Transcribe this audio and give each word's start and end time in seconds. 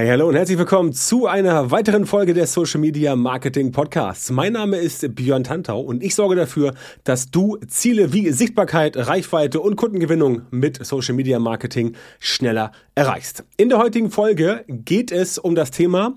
Hey, 0.00 0.08
hallo 0.08 0.28
und 0.28 0.34
herzlich 0.34 0.56
willkommen 0.56 0.94
zu 0.94 1.26
einer 1.26 1.70
weiteren 1.70 2.06
Folge 2.06 2.32
des 2.32 2.54
Social 2.54 2.80
Media 2.80 3.14
Marketing 3.16 3.70
Podcasts. 3.70 4.30
Mein 4.30 4.54
Name 4.54 4.78
ist 4.78 5.14
Björn 5.14 5.44
Tantau 5.44 5.78
und 5.78 6.02
ich 6.02 6.14
sorge 6.14 6.36
dafür, 6.36 6.72
dass 7.04 7.30
du 7.30 7.58
Ziele 7.68 8.10
wie 8.14 8.30
Sichtbarkeit, 8.30 8.96
Reichweite 8.96 9.60
und 9.60 9.76
Kundengewinnung 9.76 10.40
mit 10.50 10.82
Social 10.86 11.14
Media 11.14 11.38
Marketing 11.38 11.96
schneller 12.18 12.72
erreichst. 12.94 13.44
In 13.58 13.68
der 13.68 13.76
heutigen 13.76 14.10
Folge 14.10 14.64
geht 14.68 15.12
es 15.12 15.36
um 15.36 15.54
das 15.54 15.70
Thema 15.70 16.16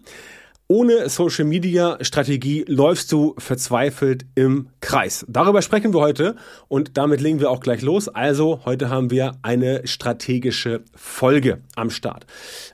ohne 0.69 1.09
Social 1.09 1.43
Media 1.43 1.97
Strategie 1.99 2.63
läufst 2.69 3.11
du 3.11 3.35
verzweifelt 3.37 4.25
im 4.33 4.69
Kreis. 4.79 5.25
Darüber 5.27 5.61
sprechen 5.61 5.93
wir 5.93 5.99
heute 5.99 6.37
und 6.69 6.97
damit 6.97 7.19
legen 7.19 7.41
wir 7.41 7.51
auch 7.51 7.59
gleich 7.59 7.81
los. 7.81 8.07
Also 8.07 8.61
heute 8.63 8.89
haben 8.89 9.11
wir 9.11 9.33
eine 9.41 9.85
strategische 9.85 10.85
Folge 10.95 11.59
am 11.75 11.89
Start. 11.89 12.25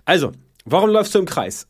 Also, 0.06 0.34
warum 0.72 0.90
läufst 0.90 1.16
du 1.16 1.20
im 1.20 1.26
Kreis? 1.26 1.68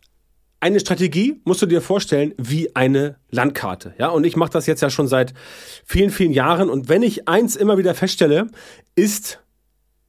Eine 0.61 0.79
Strategie 0.81 1.39
musst 1.45 1.61
du 1.61 1.65
dir 1.65 1.81
vorstellen 1.81 2.33
wie 2.37 2.75
eine 2.75 3.15
Landkarte. 3.29 3.93
Ja, 3.97 4.09
und 4.09 4.25
ich 4.25 4.35
mache 4.35 4.51
das 4.51 4.65
jetzt 4.65 4.81
ja 4.81 4.89
schon 4.89 5.07
seit 5.07 5.33
vielen, 5.85 6.09
vielen 6.09 6.33
Jahren. 6.33 6.69
Und 6.69 6.89
wenn 6.89 7.01
ich 7.01 7.29
eins 7.29 7.55
immer 7.55 7.77
wieder 7.77 7.95
feststelle, 7.95 8.47
ist, 8.95 9.39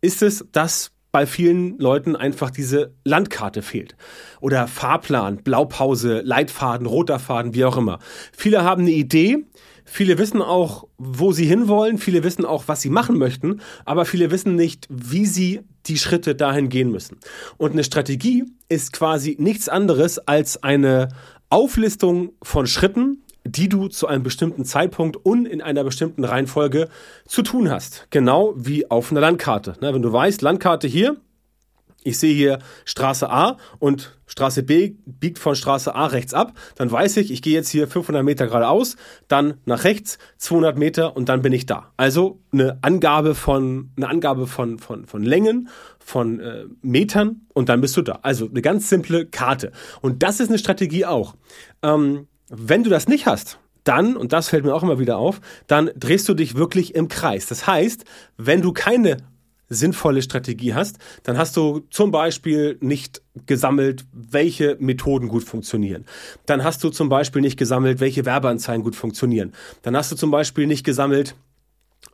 ist 0.00 0.23
es, 0.23 0.45
dass 0.50 0.91
bei 1.12 1.27
vielen 1.27 1.78
Leuten 1.78 2.16
einfach 2.16 2.50
diese 2.50 2.95
Landkarte 3.05 3.62
fehlt. 3.62 3.97
Oder 4.41 4.66
Fahrplan, 4.66 5.38
Blaupause, 5.38 6.20
Leitfaden, 6.20 6.86
roter 6.86 7.19
Faden, 7.19 7.55
wie 7.55 7.64
auch 7.64 7.77
immer. 7.77 7.98
Viele 8.33 8.64
haben 8.64 8.83
eine 8.83 8.92
Idee, 8.92 9.38
viele 9.84 10.19
wissen 10.19 10.42
auch, 10.42 10.86
wo 10.98 11.33
sie 11.33 11.47
hinwollen, 11.47 11.98
viele 11.98 12.22
wissen 12.22 12.45
auch, 12.45 12.64
was 12.66 12.80
sie 12.80 12.91
machen 12.91 13.19
möchten, 13.19 13.61
aber 13.84 14.05
viele 14.05 14.30
wissen 14.30 14.55
nicht, 14.55 14.86
wie 14.88 15.27
sie 15.27 15.61
die 15.87 15.98
Schritte 15.98 16.34
dahin 16.34 16.69
gehen 16.69 16.91
müssen. 16.91 17.19
Und 17.57 17.73
eine 17.73 17.84
Strategie 17.84 18.45
ist 18.69 18.93
quasi 18.93 19.37
nichts 19.39 19.69
anderes 19.69 20.19
als 20.19 20.62
eine 20.62 21.09
Auflistung 21.48 22.33
von 22.43 22.66
Schritten, 22.66 23.22
die 23.45 23.69
du 23.69 23.89
zu 23.89 24.06
einem 24.06 24.22
bestimmten 24.22 24.64
Zeitpunkt 24.64 25.17
und 25.17 25.47
in 25.47 25.62
einer 25.62 25.83
bestimmten 25.83 26.25
Reihenfolge 26.25 26.89
zu 27.27 27.42
tun 27.42 27.70
hast. 27.70 28.06
Genau 28.11 28.53
wie 28.56 28.91
auf 28.91 29.11
einer 29.11 29.20
Landkarte. 29.20 29.77
wenn 29.81 30.03
du 30.03 30.12
weißt, 30.12 30.42
Landkarte 30.42 30.87
hier, 30.87 31.17
ich 32.03 32.19
sehe 32.19 32.34
hier 32.34 32.59
Straße 32.84 33.31
A 33.31 33.56
und 33.79 34.19
Straße 34.27 34.62
B 34.62 34.95
biegt 35.06 35.39
von 35.39 35.55
Straße 35.55 35.95
A 35.95 36.06
rechts 36.06 36.34
ab, 36.34 36.55
dann 36.77 36.91
weiß 36.91 37.17
ich, 37.19 37.33
ich 37.33 37.43
gehe 37.43 37.55
jetzt 37.55 37.69
hier 37.69 37.89
500 37.89 38.25
Meter 38.25 38.47
geradeaus, 38.47 38.97
dann 39.29 39.55
nach 39.65 39.84
rechts 39.84 40.19
200 40.39 40.78
Meter 40.78 41.17
und 41.17 41.28
dann 41.28 41.43
bin 41.43 41.53
ich 41.53 41.67
da. 41.67 41.93
Also 41.97 42.41
eine 42.53 42.78
Angabe 42.83 43.34
von, 43.34 43.91
eine 43.97 44.09
Angabe 44.09 44.47
von, 44.47 44.78
von, 44.78 45.06
von 45.06 45.23
Längen, 45.23 45.69
von 45.98 46.41
äh, 46.41 46.65
Metern 46.83 47.43
und 47.55 47.69
dann 47.69 47.81
bist 47.81 47.97
du 47.97 48.03
da. 48.03 48.21
Also 48.23 48.48
eine 48.48 48.62
ganz 48.62 48.89
simple 48.89 49.27
Karte. 49.27 49.73
Und 50.01 50.23
das 50.23 50.41
ist 50.41 50.48
eine 50.48 50.59
Strategie 50.59 51.06
auch. 51.06 51.34
Ähm, 51.83 52.28
wenn 52.48 52.84
du 52.84 52.91
das 52.91 53.09
nicht 53.09 53.27
hast, 53.27 53.59
dann, 53.84 54.17
und 54.17 54.33
das 54.33 54.48
fällt 54.48 54.65
mir 54.65 54.75
auch 54.75 54.83
immer 54.83 54.98
wieder 54.98 55.19
auf, 55.19 55.41
dann 55.67 55.91
drehst 55.97 56.28
du 56.28 56.34
dich 56.34 56.55
wirklich 56.55 56.95
im 56.95 57.09
Kreis. 57.09 57.47
Das 57.47 57.67
heißt, 57.67 58.05
wenn 58.37 58.62
du 58.62 58.73
keine 58.73 59.19
sinnvolle 59.70 60.20
Strategie 60.20 60.74
hast, 60.74 60.98
dann 61.22 61.38
hast 61.38 61.56
du 61.56 61.80
zum 61.90 62.10
Beispiel 62.10 62.76
nicht 62.80 63.22
gesammelt, 63.46 64.04
welche 64.12 64.76
Methoden 64.80 65.28
gut 65.28 65.44
funktionieren. 65.44 66.04
Dann 66.44 66.64
hast 66.64 66.84
du 66.84 66.90
zum 66.90 67.08
Beispiel 67.08 67.40
nicht 67.40 67.56
gesammelt, 67.56 68.00
welche 68.00 68.26
Werbeanzeigen 68.26 68.82
gut 68.82 68.96
funktionieren. 68.96 69.52
Dann 69.82 69.96
hast 69.96 70.12
du 70.12 70.16
zum 70.16 70.30
Beispiel 70.30 70.66
nicht 70.66 70.84
gesammelt, 70.84 71.36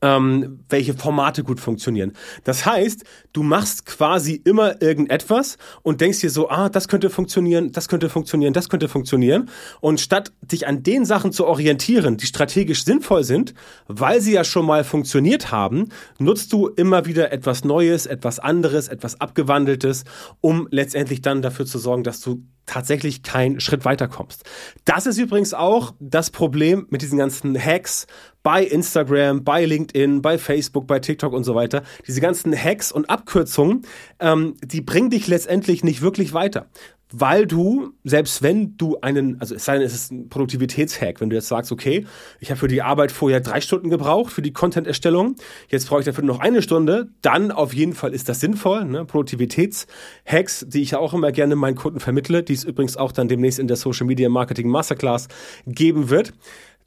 ähm, 0.03 0.61
welche 0.69 0.95
Formate 0.95 1.43
gut 1.43 1.61
funktionieren. 1.61 2.13
Das 2.45 2.67
heißt, 2.67 3.05
du 3.33 3.43
machst 3.43 3.87
quasi 3.87 4.41
immer 4.45 4.81
irgendetwas 4.83 5.57
und 5.83 6.01
denkst 6.01 6.21
dir 6.21 6.31
so, 6.31 6.49
ah, 6.49 6.69
das 6.69 6.89
könnte 6.89 7.11
funktionieren, 7.11 7.73
das 7.73 7.89
könnte 7.89 8.09
funktionieren, 8.09 8.53
das 8.53 8.69
könnte 8.69 8.89
funktionieren. 8.89 9.51
Und 9.81 10.01
statt 10.01 10.33
dich 10.43 10.67
an 10.67 10.83
den 10.83 11.05
Sachen 11.05 11.33
zu 11.33 11.47
orientieren, 11.47 12.17
die 12.17 12.27
strategisch 12.27 12.85
sinnvoll 12.85 13.25
sind, 13.25 13.55
weil 13.89 14.21
sie 14.21 14.33
ja 14.33 14.45
schon 14.45 14.67
mal 14.67 14.85
funktioniert 14.85 15.51
haben, 15.51 15.89
nutzt 16.19 16.53
du 16.53 16.69
immer 16.69 17.07
wieder 17.07 17.33
etwas 17.33 17.65
Neues, 17.65 18.07
etwas 18.07 18.39
anderes, 18.39 18.89
etwas 18.89 19.21
Abgewandeltes, 19.21 20.05
um 20.41 20.69
letztendlich 20.71 21.23
dann 21.23 21.43
dafür 21.43 21.67
zu 21.67 21.79
sorgen, 21.79 22.03
dass 22.03 22.21
du 22.21 22.43
tatsächlich 22.67 23.23
keinen 23.23 23.61
Schritt 23.61 23.85
weiterkommst. 23.85 24.43
Das 24.85 25.07
ist 25.07 25.19
übrigens 25.19 25.55
auch 25.55 25.95
das 26.01 26.31
Problem 26.31 26.87
mit 26.91 27.01
diesen 27.01 27.19
ganzen 27.19 27.57
Hacks 27.59 28.07
bei 28.47 28.63
Instagram, 28.63 29.43
bei 29.43 29.65
LinkedIn, 29.65 30.23
bei 30.23 30.39
Facebook, 30.39 30.87
bei 30.87 31.01
TikTok 31.01 31.33
und 31.33 31.43
so 31.43 31.57
weiter. 31.57 31.83
Diese 32.07 32.21
ganzen 32.21 32.57
Hacks 32.57 32.93
und 32.93 33.11
Abkürzungen, 33.11 33.83
ähm, 34.21 34.55
die 34.65 34.83
bringen 34.83 35.11
dich 35.11 35.27
letztendlich 35.27 35.83
nicht 35.83 36.01
wirklich 36.01 36.33
weiter 36.33 36.69
weil 37.13 37.47
du, 37.47 37.93
selbst 38.03 38.43
wenn 38.43 38.77
du 38.77 38.99
einen, 39.01 39.41
also 39.41 39.55
es 39.55 39.65
sei 39.65 39.75
denn, 39.75 39.87
es 39.87 39.95
ist 39.95 40.11
ein 40.11 40.29
Produktivitätshack, 40.29 41.21
wenn 41.21 41.31
du 41.31 41.37
jetzt 41.37 41.47
sagst, 41.47 41.71
okay, 41.71 42.05
ich 42.41 42.51
habe 42.51 42.59
für 42.59 42.67
die 42.67 42.83
Arbeit 42.83 43.13
vorher 43.13 43.41
drei 43.41 43.61
Stunden 43.61 43.91
gebraucht, 43.91 44.33
für 44.33 44.43
die 44.43 44.53
Content-Erstellung, 44.53 45.37
jetzt 45.69 45.89
brauche 45.89 46.01
ich 46.01 46.07
dafür 46.07 46.25
noch 46.25 46.41
eine 46.41 46.63
Stunde, 46.63 47.09
dann 47.23 47.53
auf 47.53 47.73
jeden 47.73 47.95
Fall 47.95 48.13
ist 48.13 48.29
das 48.29 48.41
sinnvoll. 48.41 48.85
Ne? 48.87 49.05
Produktivitätshacks, 49.05 50.67
die 50.69 50.83
ich 50.83 50.91
ja 50.93 50.99
auch 50.99 51.15
immer 51.15 51.31
gerne 51.31 51.55
meinen 51.55 51.77
Kunden 51.77 52.01
vermittle, 52.01 52.43
die 52.43 52.55
es 52.55 52.65
übrigens 52.65 52.97
auch 52.97 53.13
dann 53.13 53.29
demnächst 53.29 53.61
in 53.61 53.69
der 53.69 53.77
Social 53.77 54.07
Media 54.07 54.29
Marketing 54.29 54.69
Masterclass 54.69 55.29
geben 55.65 56.11
wird. 56.11 56.33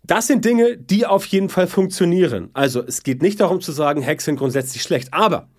Das 0.04 0.28
sind 0.28 0.46
Dinge, 0.46 0.78
die 0.78 1.06
auf 1.06 1.26
jeden 1.28 1.50
Fall 1.50 1.68
funktionieren. 1.68 2.50
Also 2.54 2.84
es 2.84 3.04
geht 3.04 3.22
nicht 3.22 3.40
darum 3.40 3.62
zu 3.62 3.72
sagen, 3.72 4.06
Hacks 4.06 4.26
sind 4.26 4.38
grundsätzlich 4.38 4.82
schlecht, 4.82 5.14
aber 5.14 5.50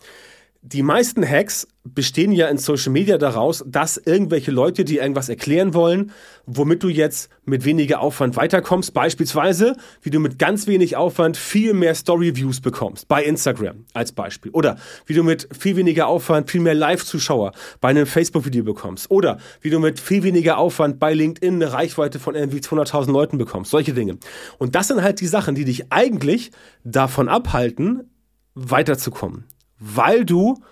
die 0.62 0.82
meisten 0.82 1.26
Hacks 1.26 1.66
bestehen 1.84 2.32
ja 2.32 2.48
in 2.48 2.59
Social 2.59 2.93
Media 2.93 3.16
daraus, 3.16 3.65
dass 3.66 3.97
irgendwelche 3.97 4.50
Leute 4.50 4.84
dir 4.84 5.00
irgendwas 5.00 5.31
erklären 5.31 5.72
wollen, 5.72 6.12
womit 6.44 6.82
du 6.82 6.91
jetzt 6.91 7.31
mit 7.47 7.65
weniger 7.65 8.00
Aufwand 8.00 8.37
weiterkommst. 8.37 8.93
Beispielsweise, 8.93 9.75
wie 10.03 10.10
du 10.10 10.20
mit 10.20 10.38
ganz 10.38 10.66
wenig 10.66 10.97
Aufwand 10.97 11.38
viel 11.38 11.72
mehr 11.72 11.94
Story-Views 11.94 12.60
bekommst. 12.60 13.09
Bei 13.09 13.25
Instagram 13.25 13.87
als 13.94 14.12
Beispiel. 14.12 14.53
Oder 14.53 14.76
wie 15.06 15.15
du 15.15 15.22
mit 15.22 15.49
viel 15.59 15.76
weniger 15.76 16.09
Aufwand 16.09 16.50
viel 16.50 16.60
mehr 16.60 16.75
Live-Zuschauer 16.75 17.53
bei 17.81 17.88
einem 17.88 18.04
Facebook-Video 18.04 18.62
bekommst. 18.62 19.10
Oder 19.10 19.38
wie 19.62 19.70
du 19.70 19.81
mit 19.81 19.99
viel 19.99 20.22
weniger 20.22 20.59
Aufwand 20.59 20.99
bei 20.99 21.15
LinkedIn 21.15 21.54
eine 21.54 21.72
Reichweite 21.72 22.19
von 22.19 22.34
irgendwie 22.34 22.59
200.000 22.59 23.10
Leuten 23.10 23.38
bekommst. 23.38 23.70
Solche 23.70 23.94
Dinge. 23.94 24.19
Und 24.59 24.75
das 24.75 24.88
sind 24.88 25.03
halt 25.03 25.20
die 25.22 25.26
Sachen, 25.26 25.54
die 25.54 25.65
dich 25.65 25.91
eigentlich 25.91 26.50
davon 26.84 27.31
abhalten, 27.31 28.10
weiterzukommen 28.54 29.47
weil 29.81 30.25
du, 30.25 30.63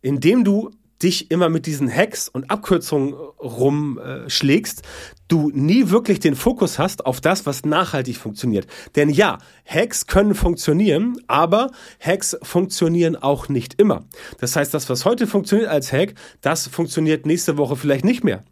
indem 0.00 0.44
du 0.44 0.70
dich 1.02 1.30
immer 1.30 1.48
mit 1.48 1.66
diesen 1.66 1.94
Hacks 1.94 2.28
und 2.28 2.50
Abkürzungen 2.50 3.12
rumschlägst, 3.12 4.82
du 5.28 5.50
nie 5.52 5.90
wirklich 5.90 6.20
den 6.20 6.36
Fokus 6.36 6.78
hast 6.78 7.04
auf 7.04 7.20
das, 7.20 7.44
was 7.44 7.64
nachhaltig 7.64 8.16
funktioniert. 8.16 8.66
Denn 8.96 9.10
ja, 9.10 9.38
Hacks 9.66 10.06
können 10.06 10.34
funktionieren, 10.34 11.16
aber 11.26 11.70
Hacks 12.00 12.36
funktionieren 12.42 13.16
auch 13.16 13.48
nicht 13.48 13.80
immer. 13.80 14.04
Das 14.38 14.56
heißt, 14.56 14.72
das, 14.72 14.88
was 14.88 15.04
heute 15.04 15.26
funktioniert 15.26 15.68
als 15.68 15.92
Hack, 15.92 16.14
das 16.40 16.68
funktioniert 16.68 17.26
nächste 17.26 17.58
Woche 17.58 17.76
vielleicht 17.76 18.04
nicht 18.04 18.24
mehr 18.24 18.44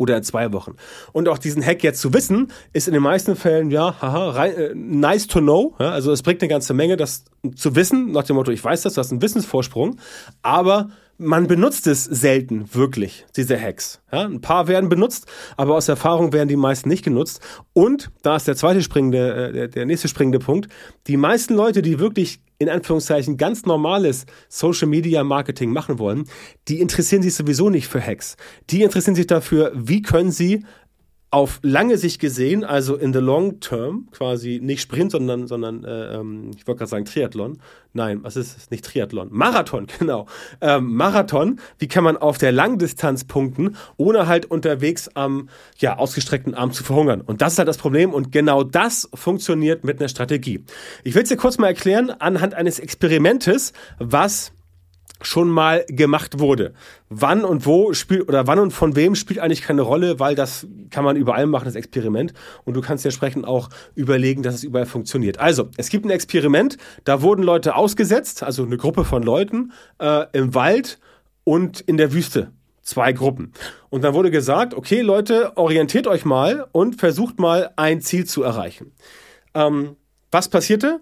oder 0.00 0.16
in 0.16 0.22
zwei 0.22 0.50
Wochen. 0.54 0.76
Und 1.12 1.28
auch 1.28 1.36
diesen 1.36 1.62
Hack 1.62 1.84
jetzt 1.84 2.00
zu 2.00 2.14
wissen, 2.14 2.50
ist 2.72 2.88
in 2.88 2.94
den 2.94 3.02
meisten 3.02 3.36
Fällen, 3.36 3.70
ja, 3.70 4.00
haha, 4.00 4.30
rein, 4.30 4.54
äh, 4.54 4.74
nice 4.74 5.26
to 5.26 5.40
know. 5.40 5.74
Ja, 5.78 5.90
also 5.90 6.10
es 6.10 6.22
bringt 6.22 6.40
eine 6.40 6.48
ganze 6.48 6.72
Menge, 6.72 6.96
das 6.96 7.26
zu 7.54 7.76
wissen, 7.76 8.10
nach 8.12 8.24
dem 8.24 8.36
Motto, 8.36 8.50
ich 8.50 8.64
weiß 8.64 8.80
das, 8.80 8.94
du 8.94 8.98
hast 8.98 9.10
einen 9.10 9.20
Wissensvorsprung, 9.20 9.98
aber 10.40 10.88
man 11.18 11.46
benutzt 11.46 11.86
es 11.86 12.04
selten 12.04 12.74
wirklich, 12.74 13.26
diese 13.36 13.60
Hacks. 13.60 14.00
Ja, 14.10 14.24
ein 14.24 14.40
paar 14.40 14.68
werden 14.68 14.88
benutzt, 14.88 15.26
aber 15.58 15.74
aus 15.74 15.86
Erfahrung 15.86 16.32
werden 16.32 16.48
die 16.48 16.56
meisten 16.56 16.88
nicht 16.88 17.04
genutzt. 17.04 17.40
Und 17.74 18.10
da 18.22 18.36
ist 18.36 18.48
der 18.48 18.56
zweite 18.56 18.82
springende, 18.82 19.48
äh, 19.48 19.52
der, 19.52 19.68
der 19.68 19.84
nächste 19.84 20.08
springende 20.08 20.38
Punkt. 20.38 20.72
Die 21.08 21.18
meisten 21.18 21.54
Leute, 21.54 21.82
die 21.82 21.98
wirklich 21.98 22.40
in 22.60 22.68
Anführungszeichen 22.68 23.38
ganz 23.38 23.64
normales 23.64 24.26
Social 24.48 24.86
Media 24.86 25.24
Marketing 25.24 25.72
machen 25.72 25.98
wollen, 25.98 26.24
die 26.68 26.80
interessieren 26.80 27.22
sich 27.22 27.34
sowieso 27.34 27.70
nicht 27.70 27.88
für 27.88 28.06
Hacks. 28.06 28.36
Die 28.68 28.82
interessieren 28.82 29.14
sich 29.14 29.26
dafür, 29.26 29.72
wie 29.74 30.02
können 30.02 30.30
sie 30.30 30.64
auf 31.32 31.60
lange 31.62 31.96
Sicht 31.96 32.20
gesehen, 32.20 32.64
also 32.64 32.96
in 32.96 33.12
the 33.12 33.20
long 33.20 33.60
term, 33.60 34.08
quasi 34.10 34.58
nicht 34.60 34.80
Sprint, 34.80 35.12
sondern, 35.12 35.46
sondern 35.46 35.84
äh, 35.84 36.16
ähm, 36.16 36.50
ich 36.56 36.66
wollte 36.66 36.78
gerade 36.78 36.90
sagen 36.90 37.04
Triathlon. 37.04 37.58
Nein, 37.92 38.22
was 38.22 38.36
ist 38.36 38.56
es? 38.56 38.70
Nicht 38.70 38.84
Triathlon. 38.84 39.28
Marathon, 39.30 39.86
genau. 39.98 40.26
Ähm, 40.60 40.92
Marathon, 40.94 41.60
wie 41.78 41.86
kann 41.86 42.02
man 42.02 42.16
auf 42.16 42.38
der 42.38 42.50
Langdistanz 42.50 43.24
punkten, 43.24 43.76
ohne 43.96 44.26
halt 44.26 44.46
unterwegs 44.46 45.08
am 45.14 45.48
ja, 45.78 45.98
ausgestreckten 45.98 46.54
Arm 46.54 46.72
zu 46.72 46.82
verhungern? 46.82 47.20
Und 47.20 47.42
das 47.42 47.52
ist 47.52 47.58
halt 47.58 47.68
das 47.68 47.78
Problem 47.78 48.12
und 48.12 48.32
genau 48.32 48.64
das 48.64 49.08
funktioniert 49.14 49.84
mit 49.84 50.00
einer 50.00 50.08
Strategie. 50.08 50.64
Ich 51.04 51.14
will 51.14 51.22
es 51.22 51.28
dir 51.28 51.36
kurz 51.36 51.58
mal 51.58 51.68
erklären 51.68 52.10
anhand 52.10 52.54
eines 52.54 52.80
Experimentes, 52.80 53.72
was 54.00 54.52
schon 55.22 55.48
mal 55.48 55.84
gemacht 55.88 56.38
wurde. 56.38 56.72
Wann 57.08 57.44
und 57.44 57.66
wo 57.66 57.92
spielt 57.92 58.28
oder 58.28 58.46
wann 58.46 58.58
und 58.58 58.70
von 58.70 58.96
wem 58.96 59.14
spielt 59.14 59.40
eigentlich 59.40 59.62
keine 59.62 59.82
Rolle, 59.82 60.18
weil 60.18 60.34
das 60.34 60.66
kann 60.90 61.04
man 61.04 61.16
überall 61.16 61.46
machen, 61.46 61.66
das 61.66 61.74
Experiment. 61.74 62.32
Und 62.64 62.74
du 62.74 62.80
kannst 62.80 63.04
entsprechend 63.04 63.46
auch 63.46 63.68
überlegen, 63.94 64.42
dass 64.42 64.54
es 64.54 64.64
überall 64.64 64.86
funktioniert. 64.86 65.38
Also, 65.38 65.68
es 65.76 65.88
gibt 65.88 66.04
ein 66.04 66.10
Experiment, 66.10 66.76
da 67.04 67.22
wurden 67.22 67.42
Leute 67.42 67.74
ausgesetzt, 67.74 68.42
also 68.42 68.64
eine 68.64 68.76
Gruppe 68.76 69.04
von 69.04 69.22
Leuten 69.22 69.72
äh, 69.98 70.26
im 70.32 70.54
Wald 70.54 70.98
und 71.44 71.80
in 71.80 71.96
der 71.96 72.12
Wüste 72.12 72.52
zwei 72.82 73.12
Gruppen. 73.12 73.52
Und 73.88 74.02
dann 74.02 74.14
wurde 74.14 74.30
gesagt, 74.30 74.74
okay 74.74 75.00
Leute, 75.00 75.56
orientiert 75.56 76.06
euch 76.06 76.24
mal 76.24 76.66
und 76.72 76.96
versucht 76.96 77.38
mal 77.38 77.70
ein 77.76 78.00
Ziel 78.00 78.26
zu 78.26 78.42
erreichen. 78.42 78.92
Ähm, 79.54 79.96
was 80.30 80.48
passierte? 80.48 81.00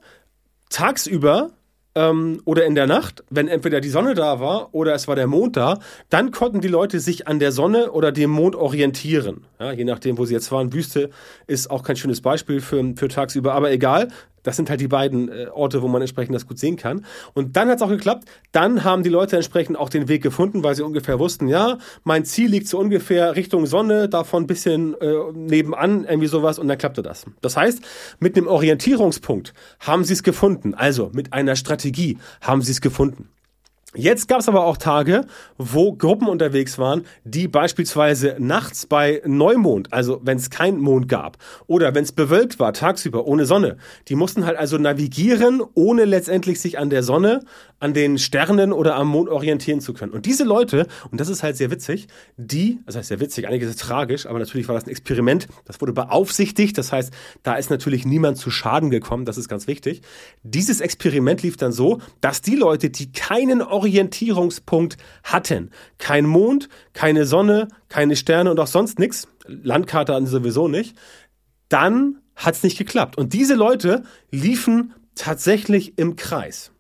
Tagsüber 0.71 1.51
ähm, 1.99 2.41
oder 2.45 2.65
in 2.65 2.75
der 2.75 2.87
Nacht, 2.87 3.25
wenn 3.29 3.49
entweder 3.49 3.81
die 3.81 3.89
Sonne 3.89 4.15
da 4.15 4.39
war 4.39 4.73
oder 4.73 4.95
es 4.95 5.09
war 5.09 5.17
der 5.17 5.27
Mond 5.27 5.57
da, 5.57 5.81
dann 6.11 6.31
konnten 6.31 6.61
die 6.61 6.69
Leute 6.69 7.01
sich 7.01 7.27
an 7.27 7.41
der 7.41 7.51
Sonne 7.51 7.91
oder 7.91 8.13
dem 8.13 8.31
Mond 8.31 8.55
orientieren. 8.55 9.45
Ja, 9.59 9.73
je 9.73 9.85
nachdem, 9.85 10.17
wo 10.19 10.25
sie 10.25 10.35
jetzt 10.35 10.53
waren. 10.53 10.73
Wüste 10.73 11.11
ist 11.47 11.71
auch 11.71 11.83
kein 11.83 11.97
schönes 11.97 12.21
Beispiel 12.21 12.61
für, 12.61 12.95
für 12.95 13.09
tagsüber, 13.09 13.55
aber 13.55 13.73
egal. 13.73 14.09
Das 14.43 14.57
sind 14.57 14.71
halt 14.71 14.81
die 14.81 14.89
beiden 14.89 15.29
äh, 15.29 15.47
Orte, 15.53 15.83
wo 15.83 15.89
man 15.89 16.01
entsprechend 16.01 16.35
das 16.35 16.47
gut 16.47 16.59
sehen 16.59 16.77
kann. 16.77 17.05
Und 17.35 17.57
dann 17.57 17.69
hat 17.69 17.77
es 17.77 17.83
auch 17.83 17.89
geklappt. 17.89 18.29
Dann 18.53 18.85
haben 18.85 19.03
die 19.03 19.09
Leute 19.09 19.37
entsprechend 19.37 19.79
auch 19.79 19.89
den 19.89 20.09
Weg 20.09 20.23
gefunden, 20.23 20.63
weil 20.63 20.75
sie 20.75 20.83
ungefähr 20.85 21.19
wussten, 21.19 21.49
ja, 21.49 21.79
mein 22.05 22.25
Ziel 22.25 22.51
liegt 22.51 22.69
so 22.69 22.79
ungefähr 22.79 23.37
Richtung 23.37 23.67
Sonne, 23.67 24.09
davon 24.09 24.45
ein 24.45 24.47
bisschen 24.47 24.95
äh, 25.01 25.15
nebenan, 25.35 26.05
irgendwie 26.05 26.29
sowas, 26.29 26.59
und 26.59 26.69
dann 26.69 26.79
klappte 26.79 27.03
das. 27.03 27.27
Das 27.41 27.57
heißt, 27.57 27.81
mit 28.21 28.37
einem 28.37 28.47
Orientierungspunkt 28.47 29.53
haben 29.81 30.05
sie 30.05 30.13
es 30.13 30.23
gefunden. 30.23 30.75
Also 30.75 31.11
mit 31.13 31.33
einer 31.33 31.57
Strategie 31.57 32.19
haben 32.41 32.63
sie 32.63 32.73
es 32.73 32.81
gefunden. 32.81 33.29
Jetzt 33.95 34.29
gab 34.29 34.41
es 34.41 34.49
aber 34.49 34.67
auch 34.67 34.77
Tage, 34.77 35.25
wo 35.57 35.95
Gruppen 35.95 36.29
unterwegs 36.29 36.79
waren, 36.79 37.07
die 37.25 37.49
beispielsweise 37.49 38.37
nachts 38.39 38.85
bei 38.85 39.23
Neumond, 39.25 39.95
also 39.95 40.21
wenn 40.23 40.37
es 40.37 40.51
keinen 40.51 40.79
Mond 40.79 41.09
gab, 41.09 41.39
oder 41.67 41.95
wenn 41.95 42.05
es 42.05 42.13
bewölkt 42.13 42.61
war, 42.61 42.75
tagsüber 42.75 43.27
ohne 43.27 43.47
Sonne, 43.47 43.79
die 44.09 44.15
mussten 44.15 44.45
halt 44.45 44.59
also 44.59 44.77
navigieren, 44.77 45.63
ohne 45.73 46.05
letztendlich 46.05 46.61
sich 46.61 46.79
an 46.79 46.91
der 46.91 47.03
Sonne, 47.03 47.41
an 47.81 47.95
den 47.95 48.19
Sternen 48.19 48.75
oder 48.75 48.95
am 48.97 49.09
Mond 49.09 49.31
orientieren 49.31 49.81
zu 49.81 49.95
können. 49.95 50.13
Und 50.13 50.27
diese 50.27 50.45
Leute, 50.45 50.87
und 51.11 51.19
das 51.19 51.31
ist 51.31 51.43
halt 51.43 51.57
sehr 51.57 51.71
witzig, 51.71 52.09
die, 52.37 52.81
das 52.85 52.95
heißt 52.95 53.09
sehr 53.09 53.21
witzig, 53.21 53.47
einiges 53.47 53.71
ist 53.71 53.81
tragisch, 53.81 54.27
aber 54.27 54.39
natürlich 54.39 54.69
war 54.69 54.75
das 54.75 54.85
ein 54.85 54.91
Experiment, 54.91 55.49
das 55.65 55.81
wurde 55.81 55.95
beaufsichtigt, 55.95 56.77
das 56.77 56.93
heißt, 56.93 57.11
da 57.43 57.55
ist 57.55 57.71
natürlich 57.71 58.05
niemand 58.05 58.37
zu 58.37 58.51
Schaden 58.51 58.91
gekommen, 58.91 59.25
das 59.25 59.39
ist 59.39 59.49
ganz 59.49 59.67
wichtig. 59.67 60.03
Dieses 60.43 60.83
Experiment 60.83 61.43
lief 61.43 61.57
dann 61.57 61.73
so, 61.73 62.01
dass 62.21 62.43
die 62.43 62.57
Leute, 62.57 62.91
die 62.91 63.13
keinen 63.13 63.63
Orientierungspunkt 63.79 64.97
hatten. 65.23 65.71
Kein 65.99 66.27
Mond, 66.27 66.69
keine 66.93 67.27
Sonne, 67.27 67.69
keine 67.89 68.17
Sterne 68.17 68.51
und 68.51 68.61
auch 68.61 68.67
sonst 68.67 68.99
nichts. 68.99 69.29
Landkarte 69.47 70.15
an 70.15 70.27
sowieso 70.27 70.69
nicht. 70.69 70.97
Dann 71.69 72.21
hat 72.37 72.55
es 72.55 72.63
nicht 72.63 72.79
geklappt. 72.79 73.17
Und 73.17 73.33
diese 73.33 73.55
Leute 73.55 74.03
liefen 74.31 74.95
tatsächlich 75.15 75.99
im 75.99 76.17
Kreis. 76.17 76.73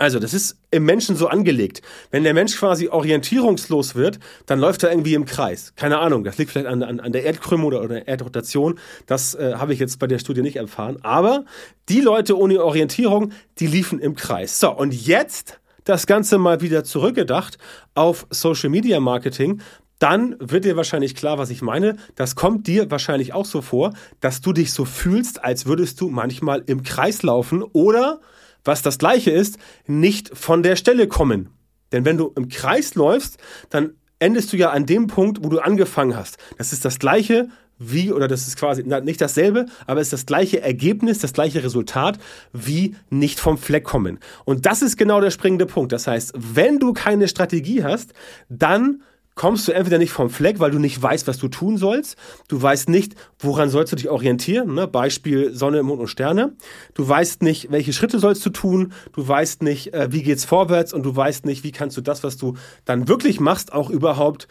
Also, 0.00 0.18
das 0.18 0.32
ist 0.32 0.56
im 0.70 0.86
Menschen 0.86 1.14
so 1.14 1.28
angelegt. 1.28 1.82
Wenn 2.10 2.24
der 2.24 2.32
Mensch 2.32 2.56
quasi 2.56 2.88
orientierungslos 2.88 3.94
wird, 3.94 4.18
dann 4.46 4.58
läuft 4.58 4.82
er 4.82 4.90
irgendwie 4.90 5.12
im 5.12 5.26
Kreis. 5.26 5.74
Keine 5.76 5.98
Ahnung, 5.98 6.24
das 6.24 6.38
liegt 6.38 6.52
vielleicht 6.52 6.68
an, 6.68 6.82
an, 6.82 7.00
an 7.00 7.12
der 7.12 7.24
Erdkrümmung 7.24 7.66
oder, 7.66 7.80
oder 7.80 7.96
der 7.96 8.08
Erdrotation. 8.08 8.78
Das 9.04 9.34
äh, 9.34 9.56
habe 9.56 9.74
ich 9.74 9.78
jetzt 9.78 9.98
bei 9.98 10.06
der 10.06 10.18
Studie 10.18 10.40
nicht 10.40 10.56
erfahren. 10.56 10.96
Aber 11.02 11.44
die 11.90 12.00
Leute 12.00 12.38
ohne 12.38 12.64
Orientierung, 12.64 13.32
die 13.58 13.66
liefen 13.66 13.98
im 13.98 14.14
Kreis. 14.14 14.58
So, 14.58 14.70
und 14.70 14.94
jetzt 14.94 15.60
das 15.84 16.06
Ganze 16.06 16.38
mal 16.38 16.60
wieder 16.60 16.84
zurückgedacht 16.84 17.58
auf 17.94 18.26
Social 18.30 18.70
Media 18.70 19.00
Marketing, 19.00 19.60
dann 20.00 20.34
wird 20.38 20.64
dir 20.64 20.76
wahrscheinlich 20.76 21.14
klar, 21.14 21.38
was 21.38 21.50
ich 21.50 21.60
meine. 21.60 21.96
Das 22.14 22.34
kommt 22.34 22.66
dir 22.66 22.90
wahrscheinlich 22.90 23.34
auch 23.34 23.44
so 23.44 23.60
vor, 23.60 23.92
dass 24.20 24.40
du 24.40 24.52
dich 24.52 24.72
so 24.72 24.86
fühlst, 24.86 25.44
als 25.44 25.66
würdest 25.66 26.00
du 26.00 26.08
manchmal 26.08 26.62
im 26.66 26.82
Kreis 26.82 27.22
laufen 27.22 27.62
oder, 27.62 28.20
was 28.64 28.80
das 28.80 28.98
gleiche 28.98 29.30
ist, 29.30 29.58
nicht 29.86 30.36
von 30.36 30.62
der 30.62 30.76
Stelle 30.76 31.06
kommen. 31.06 31.50
Denn 31.92 32.06
wenn 32.06 32.16
du 32.16 32.32
im 32.34 32.48
Kreis 32.48 32.94
läufst, 32.94 33.38
dann 33.68 33.92
endest 34.18 34.52
du 34.52 34.56
ja 34.56 34.70
an 34.70 34.86
dem 34.86 35.06
Punkt, 35.06 35.44
wo 35.44 35.48
du 35.48 35.58
angefangen 35.58 36.16
hast. 36.16 36.38
Das 36.56 36.72
ist 36.72 36.84
das 36.84 36.98
gleiche, 36.98 37.48
wie, 37.80 38.12
oder 38.12 38.28
das 38.28 38.46
ist 38.46 38.56
quasi 38.56 38.84
nicht 38.84 39.20
dasselbe, 39.20 39.66
aber 39.86 40.00
es 40.00 40.08
ist 40.08 40.12
das 40.12 40.26
gleiche 40.26 40.60
Ergebnis, 40.60 41.18
das 41.18 41.32
gleiche 41.32 41.64
Resultat, 41.64 42.18
wie 42.52 42.94
nicht 43.08 43.40
vom 43.40 43.58
Fleck 43.58 43.84
kommen. 43.84 44.20
Und 44.44 44.66
das 44.66 44.82
ist 44.82 44.96
genau 44.96 45.20
der 45.20 45.30
springende 45.30 45.66
Punkt. 45.66 45.90
Das 45.90 46.06
heißt, 46.06 46.34
wenn 46.36 46.78
du 46.78 46.92
keine 46.92 47.26
Strategie 47.26 47.82
hast, 47.82 48.12
dann 48.48 49.02
kommst 49.40 49.66
du 49.66 49.72
entweder 49.72 49.96
nicht 49.96 50.12
vom 50.12 50.28
Fleck, 50.28 50.60
weil 50.60 50.70
du 50.70 50.78
nicht 50.78 51.00
weißt, 51.00 51.26
was 51.26 51.38
du 51.38 51.48
tun 51.48 51.78
sollst. 51.78 52.16
Du 52.48 52.60
weißt 52.60 52.90
nicht, 52.90 53.14
woran 53.38 53.70
sollst 53.70 53.90
du 53.90 53.96
dich 53.96 54.10
orientieren. 54.10 54.74
Ne? 54.74 54.86
Beispiel 54.86 55.54
Sonne, 55.54 55.82
Mond 55.82 56.00
und 56.00 56.08
Sterne. 56.08 56.52
Du 56.92 57.08
weißt 57.08 57.42
nicht, 57.42 57.70
welche 57.70 57.94
Schritte 57.94 58.18
sollst 58.18 58.44
du 58.44 58.50
tun. 58.50 58.92
Du 59.14 59.26
weißt 59.26 59.62
nicht, 59.62 59.94
äh, 59.94 60.12
wie 60.12 60.22
geht's 60.22 60.44
vorwärts 60.44 60.92
und 60.92 61.04
du 61.04 61.16
weißt 61.16 61.46
nicht, 61.46 61.64
wie 61.64 61.72
kannst 61.72 61.96
du 61.96 62.02
das, 62.02 62.22
was 62.22 62.36
du 62.36 62.58
dann 62.84 63.08
wirklich 63.08 63.40
machst, 63.40 63.72
auch 63.72 63.88
überhaupt 63.88 64.46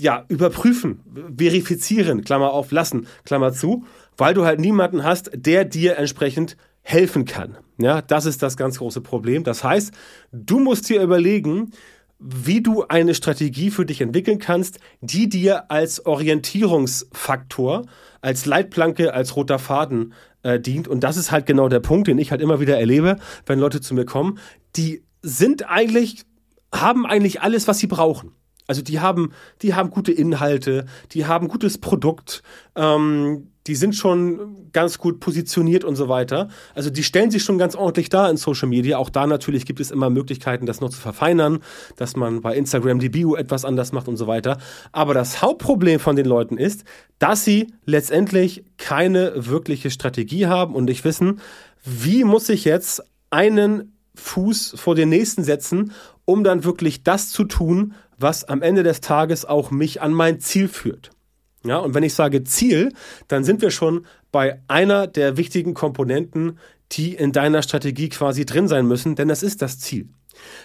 ja, 0.00 0.24
überprüfen, 0.28 1.00
verifizieren, 1.36 2.24
Klammer 2.24 2.52
auf, 2.52 2.70
lassen, 2.70 3.06
Klammer 3.24 3.52
zu, 3.52 3.84
weil 4.16 4.34
du 4.34 4.44
halt 4.44 4.60
niemanden 4.60 5.04
hast, 5.04 5.30
der 5.34 5.64
dir 5.64 5.96
entsprechend 5.96 6.56
helfen 6.82 7.24
kann. 7.24 7.56
Ja, 7.78 8.02
das 8.02 8.26
ist 8.26 8.42
das 8.42 8.56
ganz 8.56 8.78
große 8.78 9.00
Problem. 9.00 9.44
Das 9.44 9.64
heißt, 9.64 9.92
du 10.32 10.58
musst 10.58 10.88
dir 10.88 11.02
überlegen, 11.02 11.70
wie 12.18 12.62
du 12.62 12.84
eine 12.86 13.14
Strategie 13.14 13.70
für 13.70 13.86
dich 13.86 14.02
entwickeln 14.02 14.38
kannst, 14.38 14.78
die 15.00 15.28
dir 15.28 15.70
als 15.70 16.04
Orientierungsfaktor, 16.04 17.86
als 18.20 18.44
Leitplanke, 18.44 19.14
als 19.14 19.36
roter 19.36 19.58
Faden 19.58 20.12
äh, 20.42 20.60
dient. 20.60 20.86
Und 20.86 21.00
das 21.02 21.16
ist 21.16 21.30
halt 21.30 21.46
genau 21.46 21.68
der 21.68 21.80
Punkt, 21.80 22.08
den 22.08 22.18
ich 22.18 22.30
halt 22.30 22.42
immer 22.42 22.60
wieder 22.60 22.78
erlebe, 22.78 23.16
wenn 23.46 23.58
Leute 23.58 23.80
zu 23.80 23.94
mir 23.94 24.04
kommen. 24.04 24.38
Die 24.76 25.02
sind 25.22 25.68
eigentlich, 25.68 26.24
haben 26.74 27.06
eigentlich 27.06 27.40
alles, 27.40 27.66
was 27.66 27.78
sie 27.78 27.86
brauchen. 27.86 28.32
Also 28.70 28.82
die 28.82 29.00
haben, 29.00 29.32
die 29.62 29.74
haben 29.74 29.90
gute 29.90 30.12
Inhalte, 30.12 30.86
die 31.10 31.26
haben 31.26 31.48
gutes 31.48 31.78
Produkt, 31.78 32.44
ähm, 32.76 33.48
die 33.66 33.74
sind 33.74 33.96
schon 33.96 34.68
ganz 34.72 34.98
gut 34.98 35.18
positioniert 35.18 35.82
und 35.82 35.96
so 35.96 36.08
weiter. 36.08 36.50
Also 36.72 36.88
die 36.88 37.02
stellen 37.02 37.32
sich 37.32 37.42
schon 37.42 37.58
ganz 37.58 37.74
ordentlich 37.74 38.10
da 38.10 38.30
in 38.30 38.36
Social 38.36 38.68
Media. 38.68 38.96
Auch 38.96 39.10
da 39.10 39.26
natürlich 39.26 39.66
gibt 39.66 39.80
es 39.80 39.90
immer 39.90 40.08
Möglichkeiten, 40.08 40.66
das 40.66 40.80
noch 40.80 40.90
zu 40.90 41.00
verfeinern, 41.00 41.58
dass 41.96 42.14
man 42.14 42.42
bei 42.42 42.54
Instagram 42.54 43.00
die 43.00 43.08
Bio 43.08 43.34
etwas 43.34 43.64
anders 43.64 43.90
macht 43.90 44.06
und 44.06 44.16
so 44.16 44.28
weiter. 44.28 44.58
Aber 44.92 45.14
das 45.14 45.42
Hauptproblem 45.42 45.98
von 45.98 46.14
den 46.14 46.26
Leuten 46.26 46.56
ist, 46.56 46.84
dass 47.18 47.44
sie 47.44 47.74
letztendlich 47.86 48.62
keine 48.78 49.32
wirkliche 49.34 49.90
Strategie 49.90 50.46
haben 50.46 50.76
und 50.76 50.84
nicht 50.84 51.04
wissen, 51.04 51.40
wie 51.82 52.22
muss 52.22 52.48
ich 52.48 52.64
jetzt 52.64 53.02
einen 53.30 53.96
Fuß 54.14 54.74
vor 54.76 54.94
den 54.94 55.08
nächsten 55.08 55.42
setzen, 55.42 55.90
um 56.24 56.44
dann 56.44 56.62
wirklich 56.62 57.02
das 57.02 57.30
zu 57.30 57.42
tun, 57.42 57.94
was 58.20 58.44
am 58.44 58.62
Ende 58.62 58.82
des 58.82 59.00
Tages 59.00 59.44
auch 59.44 59.70
mich 59.70 60.02
an 60.02 60.12
mein 60.12 60.40
Ziel 60.40 60.68
führt. 60.68 61.10
Ja, 61.64 61.78
und 61.78 61.94
wenn 61.94 62.02
ich 62.02 62.14
sage 62.14 62.42
Ziel, 62.44 62.92
dann 63.28 63.44
sind 63.44 63.60
wir 63.60 63.70
schon 63.70 64.06
bei 64.32 64.62
einer 64.68 65.06
der 65.06 65.36
wichtigen 65.36 65.74
Komponenten, 65.74 66.58
die 66.92 67.14
in 67.14 67.32
deiner 67.32 67.62
Strategie 67.62 68.08
quasi 68.08 68.46
drin 68.46 68.66
sein 68.66 68.86
müssen, 68.86 69.14
denn 69.14 69.28
das 69.28 69.42
ist 69.42 69.60
das 69.60 69.78
Ziel. 69.78 70.08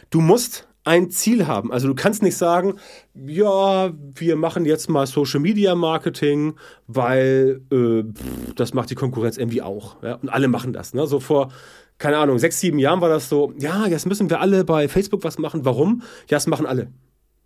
Du 0.10 0.22
musst 0.22 0.68
ein 0.86 1.10
Ziel 1.10 1.48
haben. 1.48 1.72
Also 1.72 1.88
du 1.88 1.96
kannst 1.96 2.22
nicht 2.22 2.38
sagen, 2.38 2.76
ja, 3.14 3.92
wir 3.92 4.36
machen 4.36 4.66
jetzt 4.66 4.88
mal 4.88 5.08
Social 5.08 5.40
Media 5.40 5.76
Marketing, 5.76 6.56
weil 6.88 7.62
äh, 7.72 8.04
pff, 8.04 8.54
das 8.56 8.74
macht 8.74 8.92
die 8.92 8.96
Konkurrenz 8.96 9.38
irgendwie 9.38 9.64
auch. 9.64 10.02
Ja? 10.04 10.16
Und 10.16 10.30
alle 10.30 10.48
machen 10.48 10.74
das. 10.74 10.94
Ne? 10.94 11.08
So 11.08 11.20
vor 11.20 11.52
keine 11.98 12.18
Ahnung, 12.18 12.40
sechs, 12.40 12.60
sieben 12.60 12.78
Jahren 12.78 13.02
war 13.02 13.10
das 13.10 13.30
so, 13.30 13.54
ja, 13.58 13.88
jetzt 13.88 14.06
müssen 14.06 14.30
wir 14.30 14.42
alle 14.42 14.66
bei 14.66 14.88
Facebook 14.90 15.24
was 15.24 15.38
machen. 15.38 15.64
Warum? 15.64 16.02
Ja, 16.30 16.36
das 16.36 16.48
machen 16.48 16.66
alle. 16.66 16.90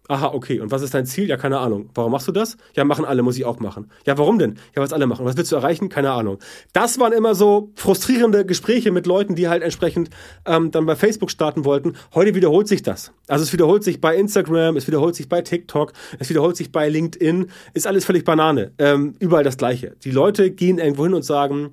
Aha, 0.10 0.32
okay. 0.34 0.60
Und 0.60 0.72
was 0.72 0.82
ist 0.82 0.96
dein 0.96 1.06
Ziel? 1.06 1.30
Ja, 1.30 1.38
keine 1.38 1.60
Ahnung. 1.60 1.92
Warum 1.94 2.12
machst 2.12 2.28
du 2.28 2.32
das? 2.32 2.58
Ja, 2.76 2.84
machen 2.84 3.06
alle, 3.06 3.22
muss 3.22 3.38
ich 3.38 3.46
auch 3.46 3.60
machen. 3.60 3.92
Ja, 4.08 4.18
warum 4.18 4.40
denn? 4.40 4.56
Ja, 4.76 4.82
was 4.82 4.92
alle 4.92 5.06
machen. 5.06 5.24
Was 5.24 5.38
willst 5.38 5.52
du 5.52 5.56
erreichen? 5.56 5.88
Keine 5.88 6.10
Ahnung. 6.12 6.40
Das 6.74 6.98
waren 6.98 7.14
immer 7.14 7.36
so 7.36 7.70
frustrierende 7.76 8.44
Gespräche 8.44 8.90
mit 8.90 9.06
Leuten, 9.06 9.36
die 9.36 9.50
halt 9.50 9.62
entsprechend 9.62 10.10
ähm, 10.48 10.72
dann 10.72 10.88
bei 10.88 10.96
Facebook 10.96 11.30
starten 11.30 11.64
wollten. 11.64 11.94
Heute 12.16 12.34
wiederholt 12.34 12.68
sich 12.68 12.82
das. 12.82 13.12
Also 13.28 13.44
es 13.44 13.54
wiederholt 13.54 13.84
sich 13.84 14.02
bei 14.02 14.16
Instagram, 14.16 14.78
es 14.78 14.88
wiederholt 14.88 15.14
sich 15.14 15.30
bei 15.30 15.44
TikTok, 15.44 15.94
es 16.18 16.28
wiederholt 16.32 16.58
sich 16.58 16.72
bei 16.72 16.90
LinkedIn. 16.90 17.46
Ist 17.76 17.86
alles 17.86 18.04
völlig 18.04 18.26
Banane. 18.26 18.72
Ähm, 18.80 19.14
überall 19.20 19.44
das 19.44 19.58
Gleiche. 19.58 19.96
Die 20.04 20.12
Leute 20.12 20.50
gehen 20.50 20.80
irgendwo 20.80 21.04
hin 21.04 21.14
und 21.14 21.24
sagen, 21.24 21.70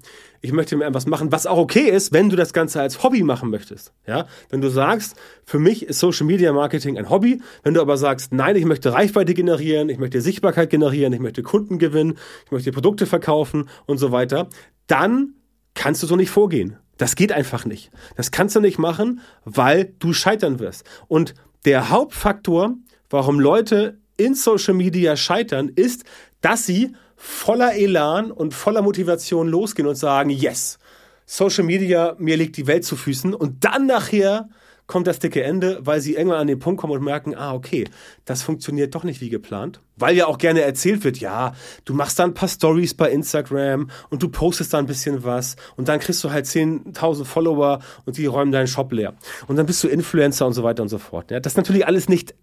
ich 0.47 0.53
möchte 0.53 0.77
mir 0.77 0.85
etwas 0.85 1.07
machen, 1.07 1.33
was 1.33 1.45
auch 1.47 1.59
okay 1.59 1.91
ist, 1.91 2.13
wenn 2.13 2.31
du 2.31 2.37
das 2.37 2.53
Ganze 2.53 2.81
als 2.81 3.03
Hobby 3.03 3.25
machen 3.25 3.51
möchtest. 3.51 3.93
Ja, 4.07 4.27
wenn 4.49 4.61
du 4.61 4.69
sagst, 4.69 5.17
für 5.45 5.59
mich 5.59 5.87
ist 5.87 5.99
Social 5.99 6.25
Media 6.25 6.53
Marketing 6.53 6.97
ein 6.99 7.11
Hobby, 7.11 7.43
wenn 7.65 7.75
du 7.75 7.81
aber 7.81 7.97
sagst, 7.97 8.33
nein, 8.33 8.55
ich 8.55 8.65
möchte 8.65 8.93
Reichweite 8.93 9.35
generieren, 9.35 9.89
ich 9.89 9.99
möchte 9.99 10.21
Sichtbarkeit 10.21 10.71
generieren, 10.71 11.13
ich 11.13 11.19
möchte 11.19 11.43
Kunden 11.43 11.81
gewinnen, 11.81 12.17
ich 12.45 12.53
möchte 12.53 12.71
Produkte 12.71 13.07
verkaufen 13.07 13.69
und 13.87 13.99
so 13.99 14.13
weiter, 14.13 14.49
dann 14.87 15.35
kannst 15.75 16.05
du 16.05 16.07
so 16.07 16.15
nicht 16.15 16.31
vorgehen. 16.31 16.77
Das 16.97 17.17
geht 17.17 17.33
einfach 17.33 17.65
nicht. 17.65 17.91
Das 18.17 18.31
kannst 18.31 18.55
du 18.55 18.61
nicht 18.61 18.79
machen, 18.79 19.21
weil 19.45 19.95
du 19.99 20.13
scheitern 20.13 20.61
wirst. 20.61 20.85
Und 21.09 21.35
der 21.65 21.91
Hauptfaktor, 21.91 22.77
warum 23.11 23.41
Leute 23.41 23.99
in 24.17 24.35
Social 24.35 24.75
Media 24.75 25.17
scheitern, 25.17 25.73
ist, 25.75 26.05
dass 26.41 26.65
sie 26.65 26.95
voller 27.17 27.75
Elan 27.75 28.31
und 28.31 28.55
voller 28.55 28.83
Motivation 28.83 29.49
losgehen 29.49 29.89
und 29.89 29.97
sagen, 29.97 30.31
yes, 30.31 30.79
Social 31.25 31.65
Media, 31.65 32.15
mir 32.19 32.37
liegt 32.37 32.57
die 32.57 32.67
Welt 32.67 32.85
zu 32.85 32.95
Füßen 32.95 33.35
und 33.35 33.65
dann 33.65 33.87
nachher 33.87 34.49
kommt 34.87 35.07
das 35.07 35.19
dicke 35.19 35.43
Ende, 35.43 35.81
weil 35.83 36.01
sie 36.01 36.15
irgendwann 36.15 36.41
an 36.41 36.47
den 36.47 36.59
Punkt 36.59 36.81
kommen 36.81 36.93
und 36.93 37.03
merken, 37.03 37.35
ah, 37.35 37.55
okay, 37.55 37.87
das 38.25 38.43
funktioniert 38.43 38.95
doch 38.95 39.05
nicht 39.05 39.21
wie 39.21 39.29
geplant. 39.29 39.81
Weil 39.97 40.17
ja 40.17 40.27
auch 40.27 40.39
gerne 40.39 40.61
erzählt 40.61 41.03
wird, 41.05 41.19
ja, 41.19 41.55
du 41.85 41.95
machst 41.95 42.19
da 42.19 42.25
ein 42.25 42.35
paar 42.35 42.49
Stories 42.49 42.95
bei 42.95 43.11
Instagram 43.11 43.91
und 44.11 44.23
du 44.23 44.29
postest 44.29 44.73
da 44.75 44.79
ein 44.79 44.87
bisschen 44.87 45.25
was 45.25 45.57
und 45.77 45.89
dann 45.89 45.99
kriegst 45.99 46.23
du 46.23 46.31
halt 46.31 46.47
10.000 46.47 47.25
Follower 47.25 47.81
und 48.05 48.17
die 48.17 48.27
räumen 48.27 48.53
deinen 48.53 48.69
Shop 48.69 48.93
leer. 48.93 49.15
Und 49.49 49.57
dann 49.57 49.67
bist 49.67 49.83
du 49.83 49.89
Influencer 49.89 50.47
und 50.47 50.53
so 50.53 50.63
weiter 50.63 50.83
und 50.83 50.89
so 50.89 50.99
fort. 50.99 51.31
Ja, 51.31 51.41
das 51.41 51.55
ist 51.55 51.57
natürlich 51.57 51.87
alles 51.87 52.09
nicht 52.09 52.35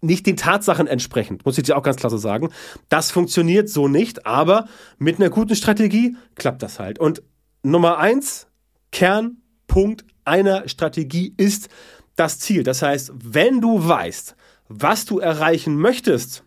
nicht 0.00 0.26
den 0.26 0.36
Tatsachen 0.36 0.86
entsprechend, 0.86 1.44
muss 1.44 1.58
ich 1.58 1.64
dir 1.64 1.76
auch 1.76 1.82
ganz 1.82 1.96
klar 1.96 2.10
so 2.10 2.18
sagen. 2.18 2.50
Das 2.88 3.10
funktioniert 3.10 3.68
so 3.68 3.88
nicht, 3.88 4.26
aber 4.26 4.66
mit 4.98 5.16
einer 5.16 5.30
guten 5.30 5.56
Strategie 5.56 6.16
klappt 6.36 6.62
das 6.62 6.78
halt. 6.78 6.98
Und 6.98 7.22
Nummer 7.62 7.98
eins, 7.98 8.46
Kernpunkt 8.92 10.04
einer 10.24 10.68
Strategie 10.68 11.34
ist 11.36 11.68
das 12.16 12.38
Ziel. 12.38 12.62
Das 12.62 12.82
heißt, 12.82 13.12
wenn 13.22 13.60
du 13.60 13.86
weißt, 13.86 14.36
was 14.68 15.04
du 15.04 15.18
erreichen 15.18 15.76
möchtest 15.76 16.44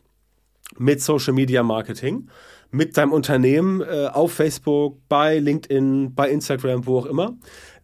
mit 0.78 1.02
Social 1.02 1.34
Media 1.34 1.64
Marketing, 1.64 2.30
mit 2.70 2.98
deinem 2.98 3.12
Unternehmen 3.12 3.82
äh, 3.82 4.08
auf 4.08 4.34
Facebook, 4.34 5.00
bei 5.10 5.40
LinkedIn, 5.40 6.16
bei 6.16 6.30
Instagram, 6.30 6.86
wo 6.86 7.00
auch 7.00 7.06
immer, 7.06 7.36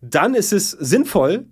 dann 0.02 0.34
ist 0.34 0.54
es 0.54 0.72
sinnvoll, 0.72 1.48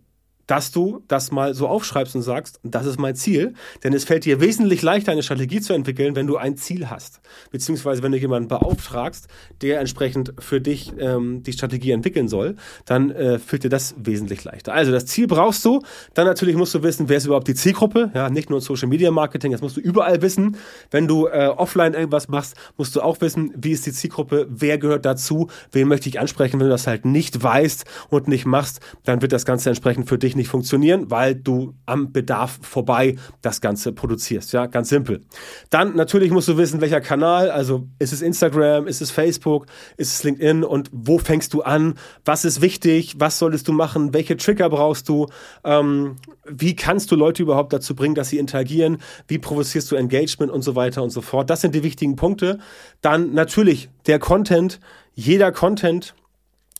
dass 0.47 0.71
du 0.71 1.03
das 1.07 1.31
mal 1.31 1.53
so 1.53 1.67
aufschreibst 1.67 2.15
und 2.15 2.21
sagst, 2.21 2.59
das 2.63 2.85
ist 2.85 2.99
mein 2.99 3.15
Ziel. 3.15 3.53
Denn 3.83 3.93
es 3.93 4.03
fällt 4.03 4.25
dir 4.25 4.39
wesentlich 4.41 4.81
leichter, 4.81 5.11
eine 5.11 5.23
Strategie 5.23 5.61
zu 5.61 5.73
entwickeln, 5.73 6.15
wenn 6.15 6.27
du 6.27 6.37
ein 6.37 6.57
Ziel 6.57 6.89
hast. 6.89 7.21
Beziehungsweise 7.51 8.03
wenn 8.03 8.11
du 8.11 8.17
jemanden 8.17 8.47
beauftragst, 8.47 9.27
der 9.61 9.79
entsprechend 9.79 10.33
für 10.39 10.61
dich 10.61 10.93
ähm, 10.99 11.43
die 11.43 11.53
Strategie 11.53 11.91
entwickeln 11.91 12.27
soll, 12.27 12.55
dann 12.85 13.11
äh, 13.11 13.39
fällt 13.39 13.63
dir 13.63 13.69
das 13.69 13.95
wesentlich 13.97 14.43
leichter. 14.43 14.73
Also 14.73 14.91
das 14.91 15.05
Ziel 15.05 15.27
brauchst 15.27 15.63
du. 15.65 15.81
Dann 16.13 16.27
natürlich 16.27 16.55
musst 16.55 16.73
du 16.73 16.83
wissen, 16.83 17.09
wer 17.09 17.17
ist 17.17 17.25
überhaupt 17.25 17.47
die 17.47 17.55
Zielgruppe. 17.55 18.11
Ja, 18.13 18.29
nicht 18.29 18.49
nur 18.49 18.61
Social 18.61 18.87
Media 18.87 19.11
Marketing, 19.11 19.51
das 19.51 19.61
musst 19.61 19.77
du 19.77 19.81
überall 19.81 20.21
wissen. 20.21 20.57
Wenn 20.91 21.07
du 21.07 21.27
äh, 21.27 21.47
offline 21.47 21.93
irgendwas 21.93 22.27
machst, 22.27 22.55
musst 22.77 22.95
du 22.95 23.01
auch 23.01 23.21
wissen, 23.21 23.51
wie 23.55 23.71
ist 23.71 23.85
die 23.85 23.91
Zielgruppe, 23.91 24.47
wer 24.49 24.77
gehört 24.77 25.05
dazu, 25.05 25.47
wen 25.71 25.87
möchte 25.87 26.09
ich 26.09 26.19
ansprechen. 26.19 26.59
Wenn 26.59 26.67
du 26.67 26.71
das 26.71 26.87
halt 26.87 27.05
nicht 27.05 27.41
weißt 27.41 27.85
und 28.09 28.27
nicht 28.27 28.45
machst, 28.45 28.79
dann 29.03 29.21
wird 29.21 29.31
das 29.31 29.45
Ganze 29.45 29.69
entsprechend 29.69 30.07
für 30.07 30.17
dich 30.17 30.34
nicht 30.35 30.47
funktionieren, 30.47 31.09
weil 31.09 31.35
du 31.35 31.73
am 31.85 32.11
Bedarf 32.11 32.59
vorbei 32.61 33.15
das 33.41 33.61
Ganze 33.61 33.91
produzierst. 33.91 34.53
Ja, 34.53 34.65
ganz 34.65 34.89
simpel. 34.89 35.21
Dann 35.69 35.95
natürlich 35.95 36.31
musst 36.31 36.47
du 36.47 36.57
wissen, 36.57 36.81
welcher 36.81 37.01
Kanal, 37.01 37.49
also 37.49 37.87
ist 37.99 38.13
es 38.13 38.21
Instagram, 38.21 38.87
ist 38.87 39.01
es 39.01 39.11
Facebook, 39.11 39.65
ist 39.97 40.13
es 40.13 40.23
LinkedIn 40.23 40.63
und 40.63 40.89
wo 40.91 41.17
fängst 41.17 41.53
du 41.53 41.61
an? 41.61 41.95
Was 42.23 42.45
ist 42.45 42.61
wichtig? 42.61 43.15
Was 43.19 43.39
solltest 43.39 43.67
du 43.67 43.73
machen? 43.73 44.13
Welche 44.13 44.37
Trigger 44.37 44.69
brauchst 44.69 45.09
du? 45.09 45.27
Ähm, 45.63 46.17
wie 46.47 46.75
kannst 46.75 47.11
du 47.11 47.15
Leute 47.15 47.43
überhaupt 47.43 47.73
dazu 47.73 47.95
bringen, 47.95 48.15
dass 48.15 48.29
sie 48.29 48.37
interagieren? 48.37 48.97
Wie 49.27 49.39
provozierst 49.39 49.91
du 49.91 49.95
Engagement 49.95 50.51
und 50.51 50.61
so 50.61 50.75
weiter 50.75 51.03
und 51.03 51.09
so 51.09 51.21
fort? 51.21 51.49
Das 51.49 51.61
sind 51.61 51.75
die 51.75 51.83
wichtigen 51.83 52.15
Punkte. 52.15 52.59
Dann 53.01 53.33
natürlich 53.33 53.89
der 54.05 54.19
Content. 54.19 54.79
Jeder 55.13 55.51
Content 55.51 56.13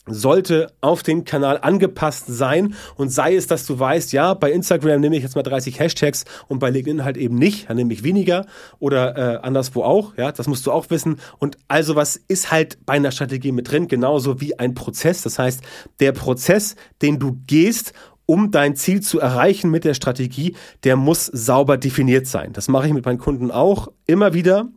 sollte 0.07 0.71
auf 0.81 1.03
den 1.03 1.25
Kanal 1.25 1.59
angepasst 1.61 2.25
sein. 2.27 2.75
Und 2.95 3.09
sei 3.09 3.35
es, 3.35 3.47
dass 3.47 3.65
du 3.65 3.77
weißt, 3.77 4.13
ja, 4.13 4.33
bei 4.33 4.51
Instagram 4.51 5.01
nehme 5.01 5.15
ich 5.15 5.23
jetzt 5.23 5.35
mal 5.35 5.43
30 5.43 5.79
Hashtags 5.79 6.25
und 6.47 6.59
bei 6.59 6.69
LinkedIn 6.69 7.03
halt 7.03 7.17
eben 7.17 7.35
nicht, 7.37 7.69
dann 7.69 7.77
nehme 7.77 7.93
ich 7.93 8.03
weniger 8.03 8.45
oder 8.79 9.17
äh, 9.17 9.37
anderswo 9.37 9.83
auch, 9.83 10.15
ja, 10.17 10.31
das 10.31 10.47
musst 10.47 10.65
du 10.65 10.71
auch 10.71 10.89
wissen. 10.89 11.17
Und 11.39 11.57
also 11.67 11.95
was 11.95 12.15
ist 12.27 12.51
halt 12.51 12.77
bei 12.85 12.93
einer 12.93 13.11
Strategie 13.11 13.51
mit 13.51 13.71
drin, 13.71 13.87
genauso 13.87 14.41
wie 14.41 14.59
ein 14.59 14.73
Prozess, 14.73 15.23
das 15.23 15.39
heißt, 15.39 15.61
der 15.99 16.11
Prozess, 16.11 16.75
den 17.01 17.19
du 17.19 17.37
gehst, 17.47 17.93
um 18.25 18.51
dein 18.51 18.75
Ziel 18.75 19.01
zu 19.01 19.19
erreichen 19.19 19.69
mit 19.69 19.83
der 19.83 19.93
Strategie, 19.93 20.55
der 20.83 20.95
muss 20.95 21.25
sauber 21.27 21.77
definiert 21.77 22.27
sein. 22.27 22.53
Das 22.53 22.67
mache 22.67 22.87
ich 22.87 22.93
mit 22.93 23.05
meinen 23.05 23.19
Kunden 23.19 23.51
auch 23.51 23.89
immer 24.07 24.33
wieder, 24.33 24.67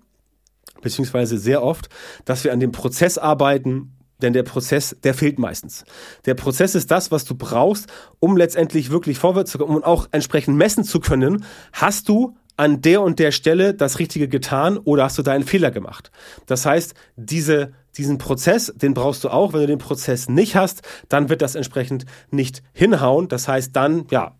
beziehungsweise 0.83 1.39
sehr 1.39 1.63
oft, 1.63 1.89
dass 2.25 2.45
wir 2.45 2.53
an 2.53 2.61
dem 2.61 2.73
Prozess 2.73 3.17
arbeiten, 3.17 3.98
denn 4.23 4.33
der 4.33 4.43
Prozess, 4.43 4.97
der 5.03 5.15
fehlt 5.15 5.39
meistens. 5.39 5.85
Der 6.27 6.35
Prozess 6.35 6.75
ist 6.75 6.91
das, 6.91 7.11
was 7.11 7.25
du 7.25 7.35
brauchst, 7.35 7.87
um 8.19 8.37
letztendlich 8.37 8.91
wirklich 8.91 9.19
vorwärts 9.19 9.53
zu 9.53 9.59
kommen 9.59 9.77
und 9.77 9.85
auch 9.85 10.09
entsprechend 10.11 10.57
messen 10.57 10.85
zu 10.85 11.01
können. 11.01 11.45
Hast 11.73 12.09
du 12.09 12.37
an 12.57 12.83
der 12.83 13.03
und 13.03 13.21
der 13.21 13.31
Stelle 13.31 13.75
das 13.75 13.99
Richtige 14.01 14.29
getan 14.29 14.79
oder 14.79 15.05
hast 15.05 15.17
du 15.19 15.23
da 15.23 15.33
einen 15.33 15.45
Fehler 15.45 15.71
gemacht? 15.71 16.11
Das 16.47 16.67
heißt, 16.67 16.95
diese, 17.17 17.73
diesen 17.97 18.19
Prozess, 18.19 18.73
den 18.75 18.95
brauchst 18.95 19.23
du 19.23 19.29
auch. 19.29 19.53
Wenn 19.53 19.61
du 19.61 19.67
den 19.69 19.79
Prozess 19.79 20.29
nicht 20.29 20.57
hast, 20.57 20.83
dann 21.09 21.29
wird 21.29 21.41
das 21.41 21.55
entsprechend 21.55 22.05
nicht 22.31 22.63
hinhauen. 22.73 23.29
Das 23.29 23.47
heißt, 23.47 23.75
dann, 23.77 24.07
ja, 24.11 24.35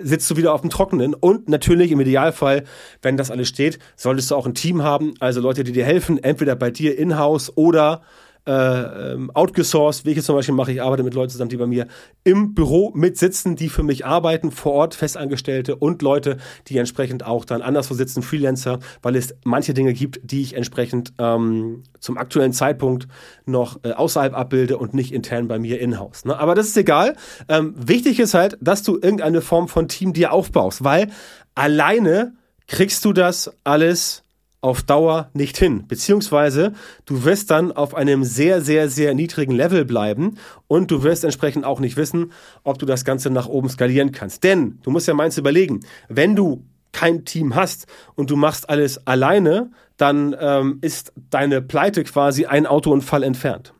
sitzt 0.00 0.30
du 0.30 0.36
wieder 0.36 0.54
auf 0.54 0.62
dem 0.62 0.70
Trockenen. 0.70 1.14
Und 1.14 1.48
natürlich 1.48 1.90
im 1.90 2.00
Idealfall, 2.00 2.64
wenn 3.02 3.16
das 3.16 3.30
alles 3.30 3.48
steht, 3.48 3.78
solltest 3.96 4.30
du 4.30 4.36
auch 4.36 4.46
ein 4.46 4.54
Team 4.54 4.82
haben, 4.82 5.14
also 5.20 5.40
Leute, 5.40 5.64
die 5.64 5.72
dir 5.72 5.84
helfen, 5.84 6.22
entweder 6.22 6.56
bei 6.56 6.70
dir 6.70 6.98
in-house 6.98 7.56
oder 7.56 8.02
äh, 8.46 9.12
ähm, 9.12 9.30
outgesourced, 9.34 10.06
jetzt 10.06 10.26
zum 10.26 10.36
Beispiel 10.36 10.54
mache, 10.54 10.72
ich 10.72 10.82
arbeite 10.82 11.02
mit 11.02 11.14
Leuten 11.14 11.30
zusammen, 11.30 11.50
die 11.50 11.56
bei 11.56 11.66
mir 11.66 11.86
im 12.24 12.54
Büro 12.54 12.92
mitsitzen, 12.94 13.56
die 13.56 13.68
für 13.68 13.82
mich 13.82 14.06
arbeiten, 14.06 14.50
vor 14.50 14.72
Ort, 14.72 14.94
Festangestellte 14.94 15.76
und 15.76 16.02
Leute, 16.02 16.38
die 16.68 16.78
entsprechend 16.78 17.24
auch 17.24 17.44
dann 17.44 17.62
anderswo 17.62 17.94
sitzen, 17.94 18.22
Freelancer, 18.22 18.78
weil 19.02 19.16
es 19.16 19.34
manche 19.44 19.74
Dinge 19.74 19.92
gibt, 19.92 20.20
die 20.22 20.42
ich 20.42 20.54
entsprechend 20.54 21.12
ähm, 21.18 21.82
zum 22.00 22.18
aktuellen 22.18 22.52
Zeitpunkt 22.52 23.08
noch 23.44 23.80
äh, 23.84 23.92
außerhalb 23.92 24.34
abbilde 24.34 24.78
und 24.78 24.94
nicht 24.94 25.12
intern 25.12 25.48
bei 25.48 25.58
mir 25.58 25.80
in-house. 25.80 26.24
Ne? 26.24 26.38
Aber 26.38 26.54
das 26.54 26.68
ist 26.68 26.76
egal. 26.76 27.16
Ähm, 27.48 27.74
wichtig 27.76 28.18
ist 28.20 28.34
halt, 28.34 28.56
dass 28.60 28.82
du 28.82 28.94
irgendeine 28.94 29.40
Form 29.40 29.68
von 29.68 29.88
Team 29.88 30.12
dir 30.12 30.32
aufbaust, 30.32 30.84
weil 30.84 31.10
alleine 31.54 32.32
kriegst 32.66 33.04
du 33.04 33.12
das 33.12 33.50
alles 33.64 34.22
auf 34.60 34.82
Dauer 34.82 35.30
nicht 35.34 35.56
hin. 35.56 35.84
Beziehungsweise 35.86 36.72
du 37.04 37.24
wirst 37.24 37.50
dann 37.50 37.72
auf 37.72 37.94
einem 37.94 38.24
sehr, 38.24 38.60
sehr, 38.60 38.88
sehr 38.88 39.14
niedrigen 39.14 39.54
Level 39.54 39.84
bleiben 39.84 40.36
und 40.66 40.90
du 40.90 41.02
wirst 41.02 41.24
entsprechend 41.24 41.64
auch 41.64 41.80
nicht 41.80 41.96
wissen, 41.96 42.32
ob 42.64 42.78
du 42.78 42.86
das 42.86 43.04
Ganze 43.04 43.30
nach 43.30 43.46
oben 43.46 43.68
skalieren 43.68 44.12
kannst. 44.12 44.42
Denn 44.42 44.78
du 44.82 44.90
musst 44.90 45.06
ja 45.06 45.14
meins 45.14 45.38
überlegen, 45.38 45.80
wenn 46.08 46.34
du 46.34 46.64
kein 46.92 47.24
Team 47.24 47.54
hast 47.54 47.86
und 48.16 48.30
du 48.30 48.36
machst 48.36 48.68
alles 48.68 49.06
alleine, 49.06 49.70
dann 49.96 50.34
ähm, 50.38 50.78
ist 50.80 51.12
deine 51.30 51.62
Pleite 51.62 52.02
quasi 52.04 52.46
ein 52.46 52.66
Autounfall 52.66 53.22
entfernt. 53.22 53.74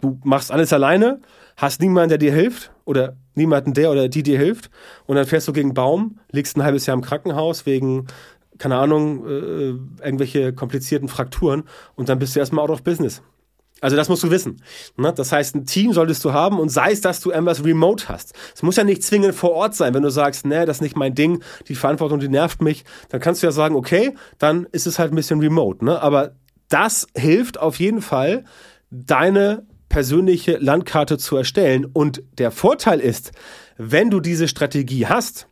Du 0.00 0.18
machst 0.24 0.50
alles 0.50 0.72
alleine, 0.72 1.20
hast 1.56 1.80
niemanden, 1.80 2.10
der 2.10 2.18
dir 2.18 2.32
hilft 2.32 2.72
oder 2.84 3.16
niemanden, 3.34 3.74
der 3.74 3.90
oder 3.90 4.08
die 4.08 4.22
dir 4.22 4.38
hilft 4.38 4.70
und 5.06 5.16
dann 5.16 5.26
fährst 5.26 5.48
du 5.48 5.52
gegen 5.52 5.74
Baum, 5.74 6.18
liegst 6.30 6.56
ein 6.56 6.62
halbes 6.62 6.86
Jahr 6.86 6.96
im 6.96 7.02
Krankenhaus 7.02 7.66
wegen 7.66 8.06
keine 8.58 8.76
Ahnung, 8.76 9.26
äh, 9.26 10.04
irgendwelche 10.04 10.52
komplizierten 10.52 11.08
Frakturen 11.08 11.64
und 11.94 12.08
dann 12.08 12.18
bist 12.18 12.34
du 12.34 12.40
erstmal 12.40 12.64
out 12.64 12.70
of 12.70 12.82
business. 12.82 13.22
Also 13.82 13.96
das 13.96 14.08
musst 14.08 14.22
du 14.22 14.30
wissen. 14.30 14.62
Ne? 14.96 15.12
Das 15.12 15.32
heißt, 15.32 15.56
ein 15.56 15.66
Team 15.66 15.92
solltest 15.92 16.24
du 16.24 16.32
haben 16.32 16.60
und 16.60 16.68
sei 16.68 16.92
es, 16.92 17.00
dass 17.00 17.20
du 17.20 17.32
irgendwas 17.32 17.64
remote 17.64 18.08
hast. 18.08 18.32
Es 18.54 18.62
muss 18.62 18.76
ja 18.76 18.84
nicht 18.84 19.02
zwingend 19.02 19.34
vor 19.34 19.50
Ort 19.50 19.74
sein. 19.74 19.92
Wenn 19.92 20.04
du 20.04 20.10
sagst, 20.10 20.46
nee, 20.46 20.64
das 20.64 20.76
ist 20.76 20.82
nicht 20.82 20.96
mein 20.96 21.16
Ding, 21.16 21.42
die 21.66 21.74
Verantwortung, 21.74 22.20
die 22.20 22.28
nervt 22.28 22.62
mich, 22.62 22.84
dann 23.08 23.20
kannst 23.20 23.42
du 23.42 23.48
ja 23.48 23.50
sagen, 23.50 23.74
okay, 23.74 24.14
dann 24.38 24.68
ist 24.70 24.86
es 24.86 25.00
halt 25.00 25.12
ein 25.12 25.16
bisschen 25.16 25.40
remote. 25.40 25.84
Ne? 25.84 26.00
Aber 26.00 26.36
das 26.68 27.08
hilft 27.16 27.58
auf 27.58 27.80
jeden 27.80 28.02
Fall, 28.02 28.44
deine 28.90 29.66
persönliche 29.88 30.58
Landkarte 30.58 31.18
zu 31.18 31.36
erstellen. 31.36 31.84
Und 31.84 32.22
der 32.38 32.52
Vorteil 32.52 33.00
ist, 33.00 33.32
wenn 33.78 34.10
du 34.10 34.20
diese 34.20 34.46
Strategie 34.46 35.06
hast, 35.06 35.48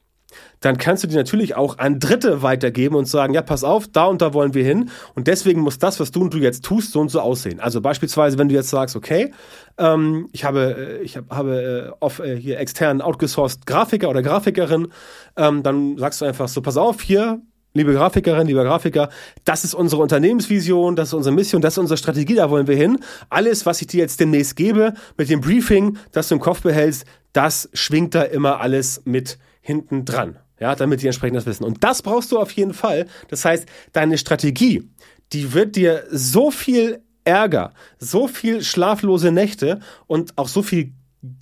dann 0.60 0.76
kannst 0.76 1.02
du 1.02 1.08
die 1.08 1.16
natürlich 1.16 1.56
auch 1.56 1.78
an 1.78 1.98
Dritte 1.98 2.42
weitergeben 2.42 2.94
und 2.94 3.06
sagen, 3.06 3.32
ja, 3.32 3.42
pass 3.42 3.64
auf, 3.64 3.88
da 3.88 4.04
und 4.04 4.20
da 4.20 4.34
wollen 4.34 4.52
wir 4.54 4.64
hin. 4.64 4.90
Und 5.14 5.26
deswegen 5.26 5.62
muss 5.62 5.78
das, 5.78 5.98
was 6.00 6.10
du 6.10 6.22
und 6.22 6.34
du 6.34 6.38
jetzt 6.38 6.64
tust, 6.64 6.92
so 6.92 7.00
und 7.00 7.10
so 7.10 7.20
aussehen. 7.20 7.60
Also 7.60 7.80
beispielsweise, 7.80 8.36
wenn 8.38 8.48
du 8.48 8.54
jetzt 8.54 8.68
sagst, 8.68 8.94
okay, 8.94 9.32
ähm, 9.78 10.28
ich 10.32 10.44
habe, 10.44 10.98
äh, 11.00 11.02
ich 11.02 11.16
hab, 11.16 11.30
habe 11.30 11.92
äh, 11.92 11.92
auf, 12.00 12.18
äh, 12.18 12.36
hier 12.36 12.60
extern 12.60 13.00
outgesourced 13.00 13.64
Grafiker 13.64 14.10
oder 14.10 14.22
Grafikerin, 14.22 14.88
ähm, 15.36 15.62
dann 15.62 15.96
sagst 15.96 16.20
du 16.20 16.26
einfach 16.26 16.48
so, 16.48 16.60
pass 16.60 16.76
auf, 16.76 17.00
hier, 17.00 17.40
liebe 17.72 17.94
Grafikerin, 17.94 18.46
lieber 18.46 18.64
Grafiker, 18.64 19.08
das 19.44 19.64
ist 19.64 19.72
unsere 19.72 20.02
Unternehmensvision, 20.02 20.94
das 20.94 21.08
ist 21.08 21.14
unsere 21.14 21.34
Mission, 21.34 21.62
das 21.62 21.74
ist 21.74 21.78
unsere 21.78 21.96
Strategie, 21.96 22.34
da 22.34 22.50
wollen 22.50 22.66
wir 22.66 22.76
hin. 22.76 22.98
Alles, 23.30 23.64
was 23.64 23.80
ich 23.80 23.86
dir 23.86 24.00
jetzt 24.00 24.20
demnächst 24.20 24.56
gebe, 24.56 24.92
mit 25.16 25.30
dem 25.30 25.40
Briefing, 25.40 25.96
das 26.12 26.28
du 26.28 26.34
im 26.34 26.40
Kopf 26.40 26.60
behältst, 26.60 27.06
das 27.32 27.70
schwingt 27.72 28.14
da 28.14 28.22
immer 28.22 28.60
alles 28.60 29.00
mit 29.06 29.38
hinten 29.62 30.04
dran 30.04 30.36
ja, 30.60 30.74
damit 30.74 31.02
die 31.02 31.06
entsprechend 31.06 31.36
das 31.36 31.46
wissen. 31.46 31.64
Und 31.64 31.82
das 31.82 32.02
brauchst 32.02 32.30
du 32.30 32.38
auf 32.38 32.52
jeden 32.52 32.74
Fall. 32.74 33.06
Das 33.28 33.44
heißt, 33.44 33.66
deine 33.92 34.18
Strategie, 34.18 34.88
die 35.32 35.52
wird 35.52 35.76
dir 35.76 36.04
so 36.10 36.50
viel 36.50 37.02
Ärger, 37.24 37.72
so 37.98 38.28
viel 38.28 38.62
schlaflose 38.62 39.32
Nächte 39.32 39.80
und 40.06 40.36
auch 40.38 40.48
so 40.48 40.62
viel 40.62 40.92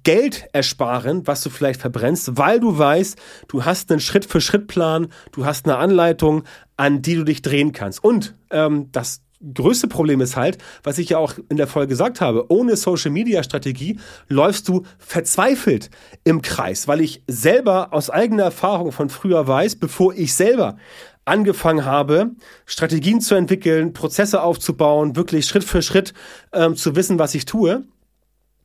Geld 0.03 0.49
ersparen, 0.53 1.27
was 1.27 1.43
du 1.43 1.51
vielleicht 1.51 1.81
verbrennst, 1.81 2.37
weil 2.37 2.59
du 2.59 2.77
weißt, 2.77 3.17
du 3.47 3.65
hast 3.65 3.91
einen 3.91 4.01
Schritt-für-Schritt-Plan, 4.01 5.09
du 5.33 5.45
hast 5.45 5.67
eine 5.67 5.77
Anleitung, 5.77 6.43
an 6.77 7.01
die 7.01 7.15
du 7.15 7.25
dich 7.25 7.43
drehen 7.43 7.73
kannst. 7.73 8.03
Und 8.03 8.35
ähm, 8.51 8.91
das 8.91 9.21
größte 9.55 9.89
Problem 9.89 10.21
ist 10.21 10.37
halt, 10.37 10.59
was 10.83 10.99
ich 10.99 11.11
ja 11.11 11.19
auch 11.19 11.35
in 11.49 11.57
der 11.57 11.67
Folge 11.67 11.89
gesagt 11.89 12.21
habe, 12.21 12.51
ohne 12.51 12.77
Social 12.77 13.11
Media 13.11 13.43
Strategie 13.43 13.99
läufst 14.29 14.69
du 14.69 14.83
verzweifelt 14.99 15.91
im 16.25 16.43
Kreis, 16.43 16.89
weil 16.89 17.01
ich 17.01 17.23
selber 17.27 17.93
aus 17.93 18.11
eigener 18.11 18.45
Erfahrung 18.45 18.93
von 18.93 19.09
früher 19.09 19.47
weiß, 19.47 19.77
bevor 19.77 20.15
ich 20.15 20.35
selber 20.35 20.77
angefangen 21.25 21.85
habe, 21.85 22.31
Strategien 22.67 23.21
zu 23.21 23.35
entwickeln, 23.35 23.93
Prozesse 23.93 24.43
aufzubauen, 24.43 25.15
wirklich 25.15 25.47
Schritt 25.47 25.65
für 25.65 25.83
Schritt 25.83 26.15
ähm, 26.53 26.75
zu 26.75 26.97
wissen, 26.97 27.19
was 27.19 27.35
ich 27.35 27.45
tue, 27.45 27.85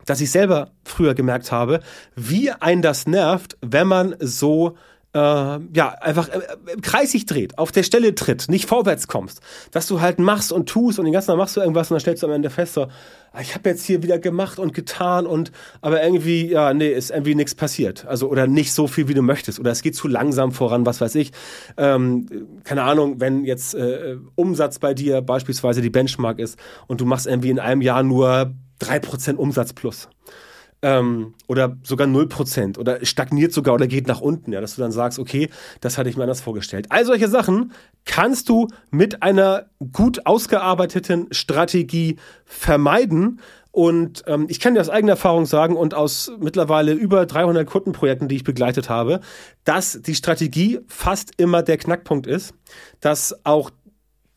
dass 0.06 0.22
ich 0.22 0.32
selber 0.32 0.72
früher 0.84 1.14
gemerkt 1.14 1.52
habe, 1.52 1.82
wie 2.16 2.52
ein 2.52 2.82
das 2.82 3.06
nervt, 3.06 3.58
wenn 3.62 3.88
man 3.88 4.16
so 4.20 4.76
äh, 5.14 5.20
ja, 5.20 5.90
einfach 6.02 6.30
äh, 6.30 6.42
im 6.74 6.82
Kreis 6.82 7.12
sich 7.12 7.26
dreht, 7.26 7.58
auf 7.58 7.72
der 7.72 7.84
Stelle 7.84 8.16
tritt, 8.16 8.50
nicht 8.50 8.68
vorwärts 8.68 9.08
kommst. 9.08 9.42
Dass 9.72 9.88
du 9.88 10.02
halt 10.02 10.20
machst 10.20 10.52
und 10.52 10.68
tust 10.68 11.00
und 11.00 11.06
den 11.06 11.14
ganzen 11.14 11.28
Tag 11.28 11.38
machst 11.38 11.56
du 11.56 11.62
irgendwas 11.62 11.92
und 11.92 11.96
dann 11.96 12.02
stellst 12.02 12.24
du 12.24 12.28
am 12.28 12.34
Ende 12.34 12.50
fest, 12.50 12.74
so, 12.74 12.84
ah, 12.84 13.42
ich 13.42 13.54
habe 13.54 13.70
jetzt 13.70 13.86
hier 13.86 14.02
wieder 14.02 14.18
gemacht 14.18 14.58
und 14.58 14.74
getan 14.74 15.28
und 15.28 15.52
aber 15.82 16.04
irgendwie, 16.04 16.50
ja, 16.50 16.74
nee, 16.74 16.92
ist 16.92 17.12
irgendwie 17.12 17.36
nichts 17.36 17.54
passiert. 17.54 18.06
Also, 18.06 18.28
oder 18.28 18.48
nicht 18.48 18.74
so 18.74 18.88
viel, 18.88 19.08
wie 19.08 19.14
du 19.14 19.22
möchtest. 19.22 19.60
Oder 19.60 19.72
es 19.72 19.84
geht 19.84 19.96
zu 19.96 20.08
langsam 20.08 20.52
voran, 20.52 20.86
was 20.86 21.00
weiß 21.00 21.16
ich. 21.16 21.32
Ähm, 21.78 22.28
keine 22.64 22.84
Ahnung, 22.84 23.20
wenn 23.20 23.46
jetzt 23.46 23.76
äh, 23.76 24.18
Umsatz 24.36 24.80
bei 24.80 24.94
dir 24.94 25.22
beispielsweise 25.22 25.82
die 25.82 25.92
Benchmark 25.92 26.40
ist 26.40 26.58
und 26.88 27.02
du 27.02 27.06
machst 27.06 27.28
irgendwie 27.28 27.50
in 27.52 27.60
einem 27.60 27.82
Jahr 27.82 28.02
nur 28.02 28.54
drei 28.80 29.00
Prozent 29.00 29.38
Umsatz 29.38 29.74
plus 29.74 30.10
ähm, 30.84 31.34
oder 31.48 31.78
sogar 31.82 32.08
0% 32.08 32.78
oder 32.78 33.04
stagniert 33.06 33.54
sogar 33.54 33.74
oder 33.74 33.88
geht 33.88 34.08
nach 34.08 34.22
unten, 34.22 34.52
ja, 34.52 34.62
dass 34.62 34.76
du 34.76 34.82
dann 34.82 34.92
sagst, 34.92 35.18
okay, 35.18 35.50
das 35.82 35.98
hatte 35.98 36.10
ich 36.10 36.18
mir 36.18 36.24
anders 36.24 36.42
vorgestellt. 36.42 36.88
All 36.90 37.06
solche 37.06 37.30
Sachen 37.30 37.72
kannst 38.06 38.50
du 38.50 38.68
mit 38.92 39.24
einer 39.24 39.66
gut 39.92 40.26
ausgearbeiteten 40.26 41.28
Strategie 41.32 42.18
vermeiden. 42.46 43.40
Und 43.72 44.24
ähm, 44.28 44.46
ich 44.50 44.60
kann 44.60 44.76
dir 44.76 44.82
aus 44.82 44.90
eigener 44.90 45.14
Erfahrung 45.14 45.48
sagen 45.48 45.76
und 45.76 45.96
aus 45.96 46.32
mittlerweile 46.40 46.92
über 46.92 47.26
300 47.26 47.66
Kundenprojekten, 47.66 48.28
die 48.28 48.36
ich 48.36 48.44
begleitet 48.44 48.90
habe, 48.90 49.22
dass 49.64 50.00
die 50.02 50.14
Strategie 50.14 50.82
fast 50.88 51.32
immer 51.38 51.64
der 51.64 51.78
Knackpunkt 51.78 52.28
ist, 52.28 52.54
dass 53.00 53.36
auch 53.46 53.72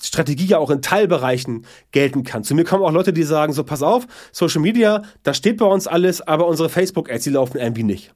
Strategie 0.00 0.46
ja 0.46 0.58
auch 0.58 0.70
in 0.70 0.82
Teilbereichen 0.82 1.64
gelten 1.90 2.22
kann. 2.22 2.44
Zu 2.44 2.54
mir 2.54 2.64
kommen 2.64 2.84
auch 2.84 2.92
Leute, 2.92 3.12
die 3.12 3.22
sagen, 3.22 3.52
so 3.52 3.64
pass 3.64 3.82
auf, 3.82 4.06
Social 4.32 4.60
Media, 4.60 5.02
da 5.22 5.34
steht 5.34 5.56
bei 5.56 5.66
uns 5.66 5.86
alles, 5.86 6.20
aber 6.20 6.46
unsere 6.46 6.68
Facebook-Ads, 6.68 7.24
die 7.24 7.30
laufen 7.30 7.58
irgendwie 7.58 7.82
nicht. 7.82 8.12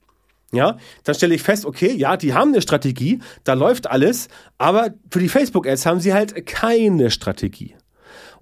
Ja, 0.53 0.79
dann 1.05 1.15
stelle 1.15 1.35
ich 1.35 1.43
fest, 1.43 1.65
okay, 1.65 1.93
ja, 1.93 2.17
die 2.17 2.35
haben 2.35 2.53
eine 2.53 2.61
Strategie, 2.61 3.21
da 3.45 3.53
läuft 3.53 3.89
alles, 3.89 4.29
aber 4.59 4.91
für 5.11 5.21
die 5.21 5.29
Facebook-Ads 5.29 5.87
haben 5.87 6.01
sie 6.01 6.13
halt 6.13 6.45
keine 6.47 7.11
Strategie. 7.11 7.77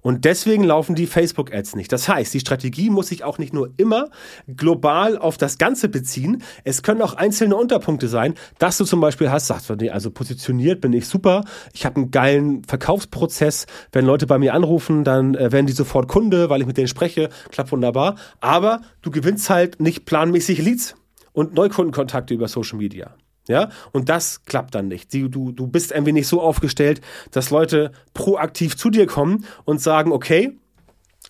Und 0.01 0.25
deswegen 0.25 0.63
laufen 0.63 0.95
die 0.95 1.07
Facebook-Ads 1.07 1.75
nicht. 1.75 1.91
Das 1.91 2.07
heißt, 2.07 2.33
die 2.33 2.39
Strategie 2.39 2.89
muss 2.89 3.07
sich 3.07 3.23
auch 3.23 3.37
nicht 3.37 3.53
nur 3.53 3.71
immer 3.77 4.09
global 4.47 5.17
auf 5.17 5.37
das 5.37 5.57
Ganze 5.57 5.89
beziehen. 5.89 6.43
Es 6.63 6.83
können 6.83 7.01
auch 7.01 7.13
einzelne 7.13 7.55
Unterpunkte 7.55 8.07
sein, 8.07 8.35
dass 8.57 8.77
du 8.77 8.85
zum 8.85 9.01
Beispiel 9.01 9.29
hast, 9.29 9.47
sagst 9.47 9.69
du, 9.69 9.91
also 9.91 10.11
positioniert 10.11 10.81
bin 10.81 10.93
ich 10.93 11.07
super, 11.07 11.43
ich 11.73 11.85
habe 11.85 11.97
einen 11.97 12.11
geilen 12.11 12.63
Verkaufsprozess. 12.63 13.65
Wenn 13.91 14.05
Leute 14.05 14.27
bei 14.27 14.37
mir 14.37 14.53
anrufen, 14.53 15.03
dann 15.03 15.35
äh, 15.35 15.51
werden 15.51 15.67
die 15.67 15.73
sofort 15.73 16.07
Kunde, 16.07 16.49
weil 16.49 16.61
ich 16.61 16.67
mit 16.67 16.77
denen 16.77 16.87
spreche, 16.87 17.29
klappt 17.49 17.71
wunderbar. 17.71 18.15
Aber 18.39 18.81
du 19.01 19.11
gewinnst 19.11 19.49
halt 19.49 19.79
nicht 19.79 20.05
planmäßig 20.05 20.61
Leads 20.61 20.95
und 21.33 21.53
Neukundenkontakte 21.53 22.33
über 22.33 22.47
Social 22.47 22.77
Media. 22.77 23.15
Ja, 23.49 23.69
und 23.91 24.09
das 24.09 24.45
klappt 24.45 24.75
dann 24.75 24.89
nicht. 24.89 25.11
Du, 25.11 25.27
du, 25.27 25.67
bist 25.67 25.91
ein 25.91 26.05
wenig 26.05 26.27
so 26.27 26.39
aufgestellt, 26.39 27.01
dass 27.31 27.49
Leute 27.49 27.91
proaktiv 28.13 28.77
zu 28.77 28.91
dir 28.91 29.07
kommen 29.07 29.43
und 29.65 29.81
sagen, 29.81 30.11
okay, 30.11 30.55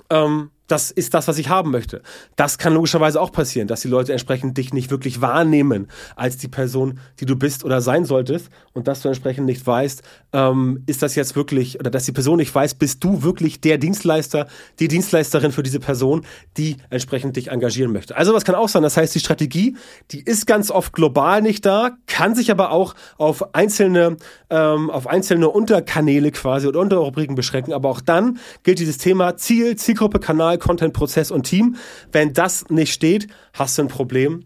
ähm, 0.10 0.52
das 0.70 0.92
ist 0.92 1.14
das, 1.14 1.28
was 1.28 1.38
ich 1.38 1.50
haben 1.50 1.72
möchte. 1.72 2.02
Das 2.36 2.58
kann 2.58 2.74
logischerweise 2.74 3.20
auch 3.20 3.32
passieren, 3.32 3.68
dass 3.68 3.82
die 3.82 3.88
Leute 3.88 4.12
entsprechend 4.12 4.58
dich 4.58 4.72
nicht 4.72 4.92
wirklich 4.92 5.20
wahrnehmen 5.20 5.88
als 6.16 6.38
die 6.38 6.48
Person, 6.48 7.00
die 7.20 7.26
du 7.26 7.36
bist 7.36 7.64
oder 7.64 7.82
sein 7.82 8.06
solltest 8.06 8.50
und 8.74 8.88
dass 8.88 9.02
du 9.02 9.08
entsprechend 9.08 9.46
nicht 9.46 9.66
weißt, 9.66 10.04
ähm, 10.34 10.84
ist 10.86 11.02
das 11.02 11.16
jetzt 11.16 11.36
wirklich, 11.36 11.80
oder 11.80 11.90
dass 11.90 12.06
die 12.06 12.12
Person 12.12 12.38
nicht 12.38 12.54
weiß, 12.54 12.76
bist 12.76 13.04
du 13.04 13.24
wirklich 13.24 13.62
der 13.62 13.80
Dienstleister, 13.80 14.48
die 14.80 14.88
Dienstleisterin 14.88 15.52
für 15.52 15.64
diese 15.64 15.80
Person, 15.80 16.26
die 16.58 16.78
entsprechend 16.90 17.36
dich 17.36 17.50
engagieren 17.50 17.92
möchte. 17.92 18.16
Also 18.16 18.34
was 18.34 18.46
kann 18.46 18.56
auch 18.56 18.70
sein, 18.70 18.84
das 18.84 18.96
heißt, 18.96 19.16
die 19.16 19.20
Strategie, 19.20 19.76
die 20.12 20.22
ist 20.22 20.46
ganz 20.46 20.70
oft 20.70 20.94
global 20.94 21.42
nicht 21.42 21.66
da, 21.66 21.98
kann 22.06 22.36
sich 22.36 22.52
aber 22.52 22.72
auch 22.72 22.94
auf 23.18 23.56
einzelne, 23.56 24.18
ähm, 24.52 24.92
auf 24.92 25.08
einzelne 25.08 25.50
Unterkanäle 25.50 26.32
quasi 26.32 26.68
oder 26.68 26.80
Unterrubriken 26.80 27.36
beschränken, 27.36 27.74
aber 27.74 27.90
auch 27.90 28.02
dann 28.02 28.38
gilt 28.64 28.78
dieses 28.78 29.00
Thema 29.00 29.36
Ziel, 29.36 29.76
Zielgruppe, 29.76 30.20
Kanal, 30.20 30.59
Content, 30.60 30.94
Prozess 30.94 31.32
und 31.32 31.44
Team. 31.44 31.76
Wenn 32.12 32.34
das 32.34 32.70
nicht 32.70 32.94
steht, 32.94 33.28
hast 33.54 33.78
du 33.78 33.84
ein 33.84 33.88
Problem. 33.88 34.46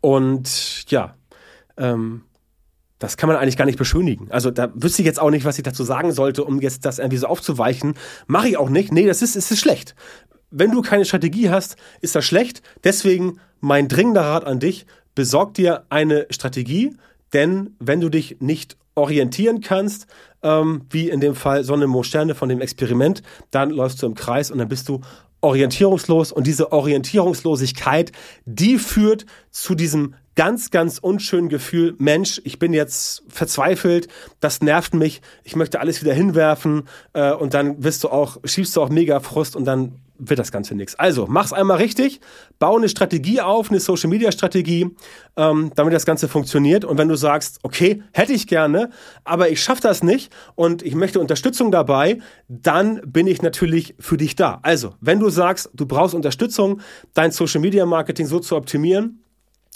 Und 0.00 0.90
ja, 0.90 1.14
ähm, 1.76 2.22
das 2.98 3.16
kann 3.16 3.28
man 3.28 3.36
eigentlich 3.36 3.56
gar 3.56 3.64
nicht 3.64 3.78
beschönigen. 3.78 4.30
Also 4.30 4.50
da 4.50 4.70
wüsste 4.74 5.02
ich 5.02 5.06
jetzt 5.06 5.20
auch 5.20 5.30
nicht, 5.30 5.44
was 5.44 5.58
ich 5.58 5.64
dazu 5.64 5.82
sagen 5.82 6.12
sollte, 6.12 6.44
um 6.44 6.60
jetzt 6.60 6.84
das 6.84 6.98
irgendwie 6.98 7.16
so 7.16 7.26
aufzuweichen. 7.26 7.94
Mache 8.26 8.48
ich 8.48 8.56
auch 8.56 8.70
nicht. 8.70 8.92
Nee, 8.92 9.06
das 9.06 9.22
ist, 9.22 9.34
es 9.34 9.50
ist 9.50 9.58
schlecht. 9.58 9.96
Wenn 10.50 10.70
du 10.70 10.82
keine 10.82 11.04
Strategie 11.04 11.50
hast, 11.50 11.76
ist 12.00 12.14
das 12.14 12.24
schlecht. 12.24 12.62
Deswegen 12.84 13.40
mein 13.60 13.88
dringender 13.88 14.22
Rat 14.22 14.44
an 14.44 14.60
dich, 14.60 14.86
besorg 15.14 15.54
dir 15.54 15.84
eine 15.88 16.26
Strategie, 16.30 16.96
denn 17.32 17.76
wenn 17.78 18.00
du 18.00 18.08
dich 18.08 18.36
nicht 18.40 18.76
orientieren 18.94 19.60
kannst, 19.60 20.06
ähm, 20.42 20.82
wie 20.90 21.08
in 21.08 21.20
dem 21.20 21.34
Fall 21.34 21.64
Sonne, 21.64 21.86
Mond, 21.86 22.06
Sterne 22.06 22.34
von 22.34 22.48
dem 22.48 22.60
Experiment, 22.60 23.22
dann 23.50 23.70
läufst 23.70 24.02
du 24.02 24.06
im 24.06 24.14
Kreis 24.14 24.50
und 24.50 24.58
dann 24.58 24.68
bist 24.68 24.88
du 24.88 25.00
orientierungslos. 25.40 26.32
Und 26.32 26.46
diese 26.46 26.72
Orientierungslosigkeit, 26.72 28.12
die 28.44 28.78
führt 28.78 29.26
zu 29.50 29.74
diesem 29.74 30.14
ganz, 30.34 30.70
ganz 30.70 30.98
unschönen 30.98 31.48
Gefühl, 31.48 31.94
Mensch, 31.98 32.40
ich 32.44 32.58
bin 32.58 32.72
jetzt 32.72 33.22
verzweifelt, 33.28 34.08
das 34.40 34.62
nervt 34.62 34.94
mich, 34.94 35.20
ich 35.44 35.56
möchte 35.56 35.80
alles 35.80 36.02
wieder 36.02 36.14
hinwerfen 36.14 36.84
äh, 37.12 37.32
und 37.32 37.54
dann 37.54 37.84
wirst 37.84 38.02
du 38.04 38.08
auch, 38.08 38.38
schiebst 38.44 38.74
du 38.76 38.82
auch 38.82 38.88
mega 38.88 39.20
Frust 39.20 39.56
und 39.56 39.66
dann 39.66 40.00
wird 40.28 40.38
das 40.38 40.52
Ganze 40.52 40.74
nichts. 40.74 40.94
Also, 40.94 41.26
mach's 41.28 41.52
einmal 41.52 41.78
richtig, 41.78 42.20
bau 42.58 42.76
eine 42.76 42.88
Strategie 42.88 43.40
auf, 43.40 43.70
eine 43.70 43.80
Social 43.80 44.08
Media 44.08 44.30
Strategie, 44.30 44.88
ähm, 45.36 45.72
damit 45.74 45.92
das 45.92 46.06
Ganze 46.06 46.28
funktioniert. 46.28 46.84
Und 46.84 46.98
wenn 46.98 47.08
du 47.08 47.16
sagst, 47.16 47.58
okay, 47.62 48.02
hätte 48.12 48.32
ich 48.32 48.46
gerne, 48.46 48.90
aber 49.24 49.50
ich 49.50 49.62
schaffe 49.62 49.82
das 49.82 50.02
nicht 50.02 50.32
und 50.54 50.82
ich 50.82 50.94
möchte 50.94 51.20
Unterstützung 51.20 51.72
dabei, 51.72 52.18
dann 52.48 53.00
bin 53.04 53.26
ich 53.26 53.42
natürlich 53.42 53.94
für 53.98 54.16
dich 54.16 54.36
da. 54.36 54.60
Also, 54.62 54.94
wenn 55.00 55.18
du 55.18 55.28
sagst, 55.28 55.70
du 55.74 55.86
brauchst 55.86 56.14
Unterstützung, 56.14 56.80
dein 57.14 57.32
Social 57.32 57.60
Media 57.60 57.84
Marketing 57.84 58.26
so 58.26 58.38
zu 58.38 58.56
optimieren, 58.56 59.21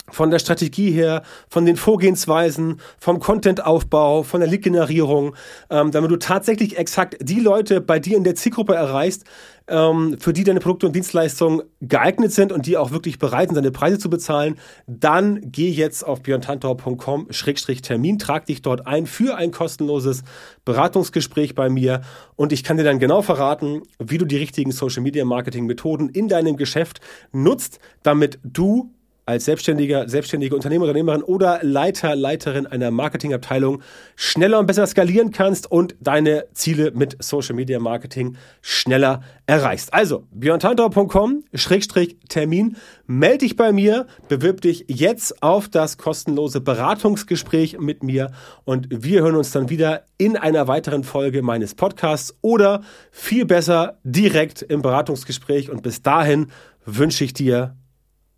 von 0.09 0.31
der 0.31 0.39
Strategie 0.39 0.91
her, 0.91 1.21
von 1.49 1.65
den 1.65 1.75
Vorgehensweisen, 1.75 2.79
vom 2.97 3.19
Contentaufbau, 3.19 4.23
von 4.23 4.39
der 4.39 4.49
Lead-Generierung, 4.49 5.35
ähm, 5.69 5.91
damit 5.91 6.11
du 6.11 6.17
tatsächlich 6.17 6.77
exakt 6.77 7.17
die 7.19 7.41
Leute 7.41 7.81
bei 7.81 7.99
dir 7.99 8.15
in 8.15 8.23
der 8.23 8.35
Zielgruppe 8.35 8.73
erreichst, 8.73 9.25
ähm, 9.67 10.15
für 10.17 10.31
die 10.31 10.45
deine 10.45 10.61
Produkte 10.61 10.87
und 10.87 10.95
Dienstleistungen 10.95 11.63
geeignet 11.81 12.31
sind 12.31 12.53
und 12.53 12.65
die 12.67 12.77
auch 12.77 12.91
wirklich 12.91 13.19
bereit 13.19 13.49
sind, 13.49 13.55
deine 13.55 13.71
Preise 13.71 13.99
zu 13.99 14.09
bezahlen, 14.09 14.57
dann 14.87 15.41
geh 15.43 15.69
jetzt 15.69 16.05
auf 16.05 16.23
björntantau.com-termin, 16.23 18.17
trag 18.17 18.45
dich 18.45 18.61
dort 18.61 18.87
ein 18.87 19.05
für 19.07 19.35
ein 19.35 19.51
kostenloses 19.51 20.23
Beratungsgespräch 20.63 21.53
bei 21.53 21.67
mir 21.67 21.99
und 22.37 22.53
ich 22.53 22.63
kann 22.63 22.77
dir 22.77 22.85
dann 22.85 22.99
genau 22.99 23.21
verraten, 23.21 23.81
wie 23.99 24.17
du 24.17 24.23
die 24.25 24.37
richtigen 24.37 24.71
Social 24.71 25.03
Media 25.03 25.25
Marketing 25.25 25.65
Methoden 25.65 26.07
in 26.07 26.29
deinem 26.29 26.55
Geschäft 26.55 27.01
nutzt, 27.33 27.81
damit 28.03 28.39
du 28.43 28.93
als 29.27 29.43
Selbstständiger, 29.43 30.07
selbstständige 30.07 30.55
Unternehmer, 30.55 30.85
Unternehmerin 30.85 31.21
oder 31.21 31.59
Leiter, 31.61 32.15
Leiterin 32.15 32.65
einer 32.65 32.91
Marketingabteilung 32.91 33.81
schneller 34.15 34.57
und 34.57 34.67
besser 34.67 34.87
skalieren 34.87 35.31
kannst 35.31 35.69
und 35.69 35.95
deine 35.99 36.45
Ziele 36.53 36.91
mit 36.91 37.21
Social 37.21 37.53
Media 37.53 37.77
Marketing 37.79 38.37
schneller 38.61 39.21
erreichst. 39.45 39.93
Also, 39.93 40.23
björntantau.com, 40.31 41.43
Schrägstrich 41.53 42.17
Termin, 42.29 42.77
melde 43.05 43.39
dich 43.39 43.57
bei 43.57 43.73
mir, 43.73 44.07
bewirb 44.29 44.61
dich 44.61 44.85
jetzt 44.87 45.43
auf 45.43 45.67
das 45.67 45.97
kostenlose 45.97 46.61
Beratungsgespräch 46.61 47.79
mit 47.79 48.03
mir 48.03 48.31
und 48.63 48.87
wir 48.89 49.23
hören 49.23 49.35
uns 49.35 49.51
dann 49.51 49.69
wieder 49.69 50.05
in 50.17 50.37
einer 50.37 50.69
weiteren 50.69 51.03
Folge 51.03 51.41
meines 51.41 51.75
Podcasts 51.75 52.33
oder 52.41 52.81
viel 53.11 53.45
besser 53.45 53.97
direkt 54.05 54.61
im 54.61 54.81
Beratungsgespräch 54.81 55.69
und 55.69 55.83
bis 55.83 56.01
dahin 56.01 56.47
wünsche 56.85 57.25
ich 57.25 57.33
dir 57.33 57.75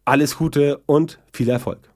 alles 0.06 0.38
Gute 0.38 0.82
und 0.86 1.20
viel 1.34 1.50
Erfolg. 1.50 1.90